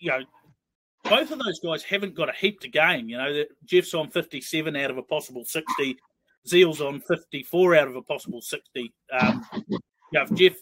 you 0.00 0.10
know 0.10 0.24
both 1.04 1.30
of 1.30 1.38
those 1.38 1.60
guys 1.60 1.84
haven't 1.84 2.16
got 2.16 2.28
a 2.28 2.32
heap 2.32 2.58
to 2.60 2.68
gain. 2.68 3.08
You 3.08 3.18
know, 3.18 3.44
Jeff's 3.64 3.94
on 3.94 4.10
fifty 4.10 4.40
seven 4.40 4.74
out 4.74 4.90
of 4.90 4.98
a 4.98 5.02
possible 5.02 5.44
sixty. 5.44 5.96
Zeal's 6.48 6.80
on 6.80 7.00
fifty 7.02 7.44
four 7.44 7.76
out 7.76 7.86
of 7.86 7.94
a 7.94 8.02
possible 8.02 8.42
sixty. 8.42 8.92
Um, 9.12 9.46
you 9.68 9.78
know, 10.12 10.22
if 10.22 10.34
Jeff 10.34 10.54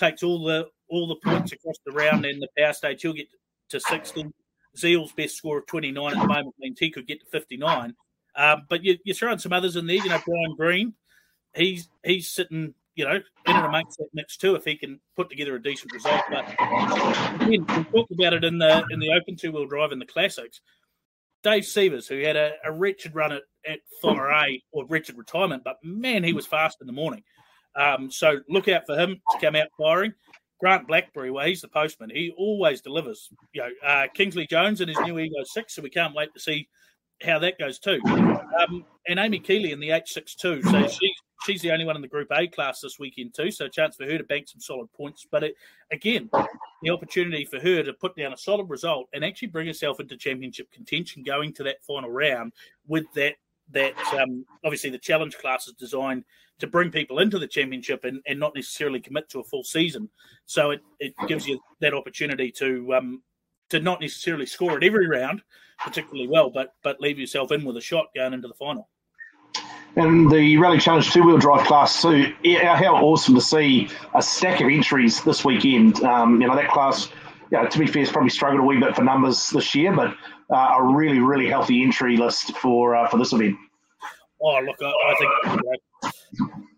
takes 0.00 0.22
all 0.22 0.42
the 0.42 0.66
all 0.88 1.06
the 1.06 1.16
points 1.16 1.52
across 1.52 1.76
the 1.86 1.92
round 1.92 2.24
and 2.24 2.42
the 2.42 2.48
power 2.58 2.72
stage, 2.72 3.02
he'll 3.02 3.12
get 3.12 3.28
to 3.68 3.78
60. 3.78 4.26
Zeal's 4.76 5.12
best 5.12 5.36
score 5.36 5.58
of 5.58 5.66
29 5.66 6.12
at 6.12 6.20
the 6.20 6.26
moment 6.26 6.54
means 6.58 6.78
he 6.78 6.90
could 6.90 7.06
get 7.06 7.20
to 7.20 7.26
59. 7.26 7.94
Um, 8.36 8.62
but 8.68 8.84
you, 8.84 8.98
are 9.08 9.14
throwing 9.14 9.38
some 9.38 9.52
others 9.52 9.76
in 9.76 9.86
there. 9.86 9.96
You 9.96 10.08
know, 10.08 10.20
Brian 10.24 10.56
Green, 10.56 10.94
he's 11.54 11.88
he's 12.04 12.28
sitting, 12.28 12.74
you 12.94 13.04
know, 13.04 13.16
in 13.16 13.56
and 13.56 13.66
amongst 13.66 13.98
that 13.98 14.08
mix 14.12 14.36
too 14.36 14.54
if 14.54 14.64
he 14.64 14.76
can 14.76 15.00
put 15.16 15.28
together 15.28 15.56
a 15.56 15.62
decent 15.62 15.92
result. 15.92 16.22
But 16.30 16.48
again, 17.42 17.66
we 17.66 17.84
talked 17.84 18.12
about 18.12 18.32
it 18.34 18.44
in 18.44 18.58
the 18.58 18.84
in 18.90 19.00
the 19.00 19.12
Open 19.12 19.36
two 19.36 19.52
wheel 19.52 19.66
drive 19.66 19.92
in 19.92 19.98
the 19.98 20.06
classics. 20.06 20.60
Dave 21.42 21.64
Severs, 21.64 22.06
who 22.06 22.20
had 22.20 22.36
a, 22.36 22.52
a 22.64 22.70
wretched 22.70 23.14
run 23.14 23.32
at, 23.32 23.42
at 23.66 23.80
Whangarei 24.04 24.62
or 24.72 24.84
wretched 24.86 25.16
retirement, 25.16 25.64
but 25.64 25.76
man, 25.82 26.22
he 26.22 26.34
was 26.34 26.46
fast 26.46 26.78
in 26.80 26.86
the 26.86 26.92
morning. 26.92 27.22
Um, 27.80 28.10
so 28.10 28.40
look 28.48 28.68
out 28.68 28.86
for 28.86 28.96
him 28.96 29.20
to 29.32 29.38
come 29.40 29.56
out 29.56 29.68
firing. 29.78 30.12
Grant 30.60 30.86
Blackberry, 30.86 31.30
well, 31.30 31.46
he's 31.46 31.62
the 31.62 31.68
postman. 31.68 32.10
He 32.10 32.34
always 32.36 32.82
delivers. 32.82 33.30
You 33.54 33.62
know, 33.62 33.68
uh, 33.86 34.06
Kingsley 34.12 34.46
Jones 34.46 34.82
and 34.82 34.90
his 34.90 34.98
new 35.00 35.14
Evo 35.14 35.46
Six, 35.46 35.74
so 35.74 35.82
we 35.82 35.88
can't 35.88 36.14
wait 36.14 36.34
to 36.34 36.40
see 36.40 36.68
how 37.22 37.38
that 37.38 37.58
goes 37.58 37.78
too. 37.78 38.00
Um, 38.06 38.84
and 39.08 39.18
Amy 39.18 39.38
Keeley 39.38 39.72
in 39.72 39.80
the 39.80 39.88
H62, 39.88 40.62
so 40.62 40.86
she's 40.86 41.14
she's 41.44 41.62
the 41.62 41.70
only 41.70 41.84
one 41.84 41.96
in 41.96 42.02
the 42.02 42.08
Group 42.08 42.28
A 42.32 42.46
class 42.46 42.80
this 42.80 42.98
weekend 42.98 43.34
too. 43.34 43.50
So 43.50 43.66
a 43.66 43.70
chance 43.70 43.96
for 43.96 44.04
her 44.04 44.18
to 44.18 44.24
bank 44.24 44.48
some 44.48 44.60
solid 44.60 44.92
points. 44.92 45.26
But 45.30 45.44
it, 45.44 45.54
again, 45.90 46.30
the 46.82 46.90
opportunity 46.90 47.44
for 47.44 47.60
her 47.60 47.82
to 47.82 47.92
put 47.94 48.16
down 48.16 48.32
a 48.32 48.36
solid 48.36 48.68
result 48.68 49.08
and 49.12 49.24
actually 49.24 49.48
bring 49.48 49.66
herself 49.66 50.00
into 50.00 50.16
championship 50.16 50.70
contention 50.72 51.22
going 51.22 51.52
to 51.54 51.62
that 51.64 51.82
final 51.82 52.10
round 52.10 52.52
with 52.86 53.06
that 53.14 53.36
that 53.72 53.94
um, 54.14 54.44
obviously 54.64 54.90
the 54.90 54.98
challenge 54.98 55.36
class 55.38 55.66
is 55.66 55.74
designed 55.74 56.24
to 56.58 56.66
bring 56.66 56.90
people 56.90 57.18
into 57.18 57.38
the 57.38 57.46
championship 57.46 58.04
and, 58.04 58.20
and 58.26 58.38
not 58.38 58.54
necessarily 58.54 59.00
commit 59.00 59.28
to 59.30 59.40
a 59.40 59.44
full 59.44 59.64
season. 59.64 60.10
So 60.46 60.72
it, 60.72 60.80
it 60.98 61.14
gives 61.26 61.46
you 61.46 61.60
that 61.80 61.94
opportunity 61.94 62.50
to 62.52 62.94
um, 62.94 63.22
to 63.70 63.80
not 63.80 64.00
necessarily 64.00 64.46
score 64.46 64.76
at 64.76 64.84
every 64.84 65.08
round 65.08 65.42
particularly 65.80 66.28
well, 66.28 66.50
but 66.50 66.74
but 66.82 67.00
leave 67.00 67.18
yourself 67.18 67.50
in 67.52 67.64
with 67.64 67.76
a 67.76 67.80
shot 67.80 68.06
going 68.14 68.32
into 68.32 68.48
the 68.48 68.54
final. 68.54 68.88
And 69.96 70.30
the 70.30 70.56
Rally 70.58 70.78
Challenge 70.78 71.10
two 71.10 71.22
wheel 71.22 71.38
drive 71.38 71.66
class 71.66 72.00
too. 72.00 72.32
How 72.62 72.96
awesome 72.96 73.34
to 73.34 73.40
see 73.40 73.88
a 74.14 74.22
stack 74.22 74.60
of 74.60 74.68
entries 74.68 75.22
this 75.24 75.44
weekend. 75.44 76.02
Um, 76.04 76.40
you 76.40 76.46
know 76.46 76.54
that 76.54 76.70
class. 76.70 77.08
You 77.50 77.58
know, 77.58 77.66
to 77.68 77.78
be 77.80 77.86
fair, 77.88 78.02
has 78.02 78.12
probably 78.12 78.30
struggled 78.30 78.60
a 78.60 78.64
wee 78.64 78.78
bit 78.78 78.94
for 78.94 79.02
numbers 79.02 79.50
this 79.50 79.74
year, 79.74 79.92
but 79.92 80.14
uh, 80.52 80.76
a 80.78 80.84
really, 80.84 81.18
really 81.18 81.48
healthy 81.48 81.82
entry 81.82 82.16
list 82.16 82.56
for 82.56 82.96
uh, 82.96 83.08
for 83.08 83.18
this 83.18 83.32
event. 83.32 83.56
Oh, 84.42 84.60
look, 84.60 84.76
I, 84.82 84.86
I 84.86 85.14
think 85.18 86.14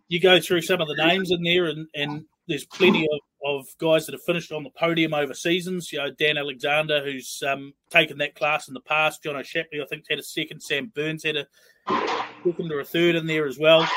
you 0.08 0.20
go 0.20 0.40
through 0.40 0.62
some 0.62 0.80
of 0.80 0.88
the 0.88 0.94
names 0.94 1.30
in 1.30 1.42
there, 1.42 1.66
and, 1.66 1.86
and 1.94 2.24
there's 2.46 2.66
plenty 2.66 3.06
of, 3.10 3.20
of 3.44 3.66
guys 3.78 4.04
that 4.06 4.12
have 4.12 4.22
finished 4.22 4.52
on 4.52 4.62
the 4.62 4.70
podium 4.70 5.14
over 5.14 5.32
seasons. 5.32 5.92
You 5.92 6.00
know, 6.00 6.10
Dan 6.10 6.36
Alexander, 6.36 7.02
who's 7.02 7.42
um, 7.46 7.72
taken 7.88 8.18
that 8.18 8.34
class 8.34 8.68
in 8.68 8.74
the 8.74 8.80
past. 8.80 9.22
John 9.22 9.36
O'Shapley, 9.36 9.80
I 9.82 9.86
think, 9.86 10.04
had 10.10 10.18
a 10.18 10.22
second. 10.22 10.60
Sam 10.60 10.92
Burns 10.94 11.24
had 11.24 11.36
a 11.36 11.46
second 12.44 12.72
or 12.72 12.80
a 12.80 12.84
third 12.84 13.14
in 13.14 13.26
there 13.26 13.46
as 13.46 13.58
well. 13.58 13.88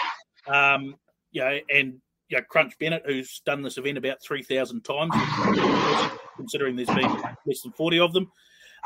Um, 0.48 0.96
you 1.32 1.42
know, 1.42 1.60
and 1.70 1.96
you 2.30 2.38
know, 2.38 2.44
Crunch 2.50 2.78
Bennett, 2.80 3.04
who's 3.06 3.42
done 3.46 3.62
this 3.62 3.78
event 3.78 3.98
about 3.98 4.22
3,000 4.24 4.84
times, 4.84 5.14
considering 6.38 6.76
there's 6.76 6.88
been 6.88 7.12
less 7.46 7.62
than 7.62 7.72
40 7.74 8.00
of 8.00 8.14
them. 8.14 8.32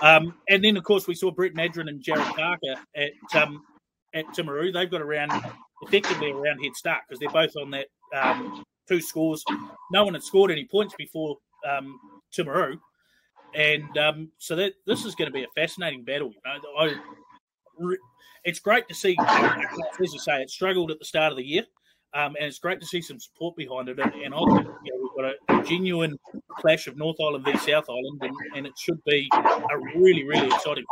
Um, 0.02 0.34
and 0.48 0.64
then, 0.64 0.78
of 0.78 0.84
course, 0.84 1.08
we 1.08 1.16
saw 1.16 1.32
Brett 1.32 1.54
Madron 1.54 1.90
and 1.90 2.02
Jared 2.02 2.26
Parker 2.28 2.76
at 2.96 3.42
um, 3.42 3.64
at 4.14 4.26
Timaru. 4.28 4.74
They've 4.74 4.90
got 4.90 5.02
around 5.02 5.32
effectively 5.82 6.32
around 6.32 6.64
head 6.64 6.76
start 6.76 7.02
because 7.08 7.20
they're 7.20 7.30
both 7.30 7.56
on 7.58 7.72
that 7.72 7.88
um, 8.16 8.64
two 8.88 9.02
scores. 9.02 9.44
No 9.92 10.04
one 10.04 10.14
had 10.14 10.24
scored 10.24 10.52
any 10.52 10.66
points 10.66 10.94
before 10.98 11.38
um, 11.70 12.00
Timaru, 12.36 12.80
and 13.54 13.98
um, 13.98 14.32
so 14.38 14.56
that 14.56 14.74
this 14.86 15.06
is 15.06 15.16
going 15.16 15.30
to 15.30 15.34
be 15.34 15.44
a 15.44 15.48
fascinating 15.56 16.04
battle. 16.04 16.32
You 16.32 16.42
know, 16.46 16.60
I, 16.80 17.96
it's 18.44 18.60
great 18.60 18.88
to 18.88 18.96
see, 18.96 19.16
as 19.20 20.14
you 20.14 20.20
say, 20.20 20.42
it 20.42 20.50
struggled 20.50 20.92
at 20.92 21.00
the 21.00 21.06
start 21.06 21.32
of 21.32 21.38
the 21.38 21.44
year. 21.44 21.66
Um, 22.14 22.36
and 22.38 22.46
it's 22.46 22.58
great 22.58 22.80
to 22.80 22.88
see 22.88 23.02
some 23.02 23.20
support 23.20 23.56
behind 23.56 23.88
it. 23.90 24.00
And, 24.00 24.12
and 24.14 24.34
think 24.34 24.68
you 24.84 24.94
know, 24.94 25.12
we've 25.16 25.16
got 25.16 25.36
genuine 25.64 26.18
clash 26.58 26.88
of 26.88 26.98
North 26.98 27.18
Island 27.22 27.46
v 27.46 27.58
South 27.58 27.86
Island, 27.90 28.22
and, 28.22 28.36
and, 28.56 28.68
it 28.68 28.74
should 28.78 29.04
be 29.06 29.30
a 29.34 29.78
really, 29.96 30.24
really 30.24 30.48
exciting. 30.48 30.84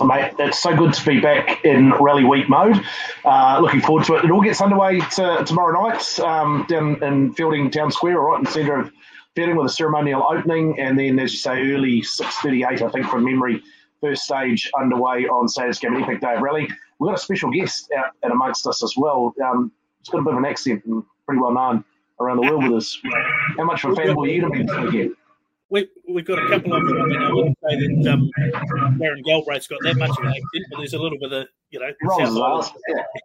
Oh, 0.00 0.04
mate, 0.04 0.34
it's 0.38 0.58
so 0.58 0.76
good 0.76 0.92
to 0.92 1.06
be 1.06 1.20
back 1.20 1.64
in 1.64 1.92
rally 1.92 2.24
week 2.24 2.48
mode. 2.48 2.82
Uh, 3.24 3.58
looking 3.60 3.80
forward 3.80 4.04
to 4.06 4.16
it. 4.16 4.24
It 4.24 4.30
all 4.30 4.42
gets 4.42 4.60
underway 4.60 5.00
to, 5.00 5.44
tomorrow 5.46 5.88
night 5.88 6.20
um, 6.20 6.66
down 6.68 7.02
in 7.02 7.34
Feilding 7.34 7.70
Town 7.70 7.90
Square, 7.90 8.20
right 8.20 8.38
in 8.38 8.44
the 8.44 8.50
centre 8.50 8.78
of 8.78 8.92
Feilding, 9.36 9.56
with 9.56 9.66
a 9.66 9.74
ceremonial 9.74 10.26
opening, 10.28 10.78
and 10.78 10.98
then, 10.98 11.18
as 11.18 11.32
you 11.32 11.38
say, 11.38 11.72
early 11.72 12.02
6.38, 12.02 12.82
I 12.82 12.90
think, 12.90 13.06
from 13.06 13.24
memory, 13.24 13.62
first 14.00 14.24
stage 14.24 14.70
underway 14.78 15.26
on 15.26 15.48
Saturday's 15.48 15.78
Game 15.78 15.96
Epic 15.96 16.20
Day 16.20 16.34
of 16.34 16.42
Rally. 16.42 16.68
We've 16.98 17.08
got 17.08 17.18
a 17.18 17.22
special 17.22 17.50
guest 17.50 17.90
out 17.96 18.10
and 18.22 18.32
amongst 18.32 18.66
us 18.66 18.82
as 18.82 18.94
well. 18.96 19.34
Um, 19.44 19.72
it's 20.00 20.10
got 20.10 20.18
a 20.18 20.22
bit 20.22 20.32
of 20.32 20.38
an 20.38 20.46
accent 20.46 20.84
and 20.84 21.02
pretty 21.26 21.40
well 21.40 21.52
known 21.52 21.84
around 22.20 22.36
the 22.36 22.42
world 22.42 22.64
with 22.64 22.72
us. 22.74 22.98
How 23.56 23.64
much 23.64 23.84
of 23.84 23.92
a 23.92 23.96
fan 23.96 24.16
were 24.16 24.26
you 24.26 24.42
to 24.42 24.50
be 24.50 24.62
this 24.62 24.76
weekend? 24.76 25.16
we, 25.68 25.88
we've 26.08 26.24
got 26.24 26.38
a 26.38 26.48
couple 26.48 26.72
of 26.72 26.86
them. 26.86 27.00
I 27.00 27.06
mean, 27.06 27.22
I 27.22 27.32
wouldn't 27.32 27.58
say 27.68 27.76
that 27.76 28.12
um, 28.12 28.30
Darren 28.98 29.24
Galbraith's 29.24 29.66
got 29.66 29.80
that 29.82 29.96
much 29.96 30.10
of 30.10 30.18
an 30.18 30.28
accent, 30.28 30.66
but 30.70 30.78
there's 30.78 30.94
a 30.94 30.98
little 30.98 31.18
bit 31.18 31.32
of, 31.32 31.48
you 31.70 31.80
know, 31.80 31.92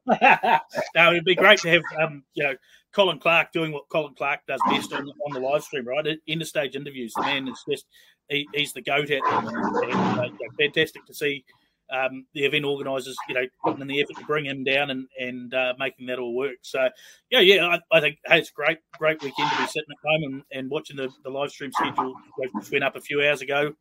now 0.95 1.11
it'd 1.11 1.23
be 1.23 1.35
great 1.35 1.59
to 1.59 1.69
have, 1.69 1.83
um, 2.01 2.23
you 2.33 2.43
know, 2.43 2.55
Colin 2.93 3.19
Clark 3.19 3.51
doing 3.51 3.71
what 3.71 3.87
Colin 3.89 4.15
Clark 4.15 4.41
does 4.47 4.59
best 4.69 4.91
on, 4.91 5.07
on 5.07 5.33
the 5.33 5.39
live 5.39 5.63
stream, 5.63 5.87
right? 5.87 6.05
Interstage 6.27 6.75
interviews. 6.75 7.13
The 7.13 7.21
man 7.21 7.47
is 7.47 7.63
just, 7.69 7.85
he, 8.27 8.47
he's 8.53 8.73
the 8.73 8.81
goat 8.81 9.11
at 9.11 9.23
them. 9.23 9.47
And, 9.47 9.93
and 9.93 10.33
uh, 10.33 10.53
fantastic 10.57 11.05
to 11.05 11.13
see 11.13 11.45
um, 11.91 12.25
the 12.33 12.45
event 12.45 12.65
organisers, 12.65 13.15
you 13.27 13.35
know, 13.35 13.45
putting 13.63 13.81
in 13.81 13.87
the 13.87 14.01
effort 14.01 14.17
to 14.17 14.25
bring 14.25 14.45
him 14.45 14.63
down 14.63 14.89
and 14.89 15.07
and 15.19 15.53
uh, 15.53 15.73
making 15.77 16.07
that 16.07 16.19
all 16.19 16.35
work. 16.35 16.57
So, 16.61 16.89
yeah, 17.29 17.39
yeah, 17.39 17.65
I, 17.65 17.97
I, 17.97 17.99
think 17.99 18.17
hey, 18.25 18.39
it's 18.39 18.51
great, 18.51 18.79
great 18.97 19.21
weekend 19.21 19.51
to 19.51 19.57
be 19.57 19.67
sitting 19.67 19.89
at 19.91 20.09
home 20.09 20.23
and, 20.23 20.43
and 20.51 20.69
watching 20.69 20.95
the, 20.95 21.09
the 21.23 21.29
live 21.29 21.51
stream 21.51 21.71
schedule, 21.71 22.13
which 22.37 22.71
went 22.71 22.83
up 22.83 22.95
a 22.95 23.01
few 23.01 23.21
hours 23.21 23.41
ago 23.41 23.73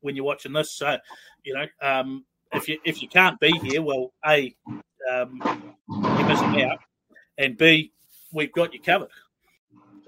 when 0.00 0.16
you're 0.16 0.24
watching 0.24 0.52
this. 0.52 0.72
So, 0.72 0.96
you 1.44 1.54
know, 1.54 1.66
um, 1.82 2.24
if 2.52 2.68
you 2.68 2.78
if 2.84 3.02
you 3.02 3.08
can't 3.08 3.38
be 3.40 3.52
here, 3.58 3.82
well, 3.82 4.12
a 4.26 4.54
um, 5.10 5.40
you're 5.88 6.28
missing 6.28 6.62
out, 6.62 6.78
and 7.38 7.56
b 7.56 7.92
we've 8.32 8.52
got 8.52 8.72
you 8.72 8.80
covered. 8.80 9.10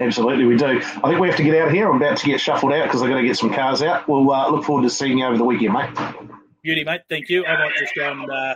Absolutely, 0.00 0.46
we 0.46 0.56
do. 0.56 0.66
I 0.66 1.08
think 1.08 1.20
we 1.20 1.28
have 1.28 1.36
to 1.36 1.44
get 1.44 1.54
out 1.54 1.68
of 1.68 1.74
here. 1.74 1.88
I'm 1.88 1.96
about 1.96 2.16
to 2.16 2.26
get 2.26 2.40
shuffled 2.40 2.72
out 2.72 2.84
because 2.84 3.02
I've 3.02 3.10
got 3.10 3.18
to 3.18 3.26
get 3.26 3.36
some 3.36 3.52
cars 3.52 3.82
out. 3.82 4.08
We'll 4.08 4.28
uh, 4.30 4.50
look 4.50 4.64
forward 4.64 4.82
to 4.82 4.90
seeing 4.90 5.18
you 5.18 5.26
over 5.26 5.36
the 5.36 5.44
weekend, 5.44 5.74
mate. 5.74 6.31
Beauty, 6.62 6.84
mate. 6.84 7.00
Thank 7.08 7.28
you. 7.28 7.44
I 7.44 7.56
might 7.56 7.76
just 7.76 7.94
go 7.96 8.10
and 8.12 8.30
uh, 8.30 8.54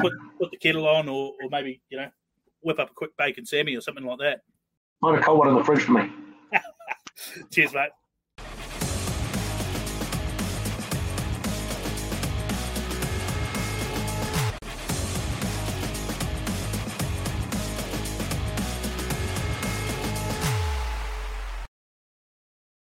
put 0.00 0.12
put 0.38 0.50
the 0.50 0.58
kettle 0.58 0.86
on, 0.86 1.08
or, 1.08 1.32
or 1.42 1.48
maybe 1.50 1.80
you 1.88 1.96
know, 1.96 2.08
whip 2.60 2.78
up 2.78 2.90
a 2.90 2.94
quick 2.94 3.16
bacon 3.16 3.46
sammy 3.46 3.74
or 3.74 3.80
something 3.80 4.04
like 4.04 4.18
that. 4.18 4.42
Find 5.00 5.18
a 5.18 5.22
cold 5.22 5.38
one 5.38 5.48
in 5.48 5.54
the 5.54 5.64
fridge 5.64 5.82
for 5.82 5.92
me. 5.92 6.10
Cheers, 7.50 7.72
mate. 7.72 7.90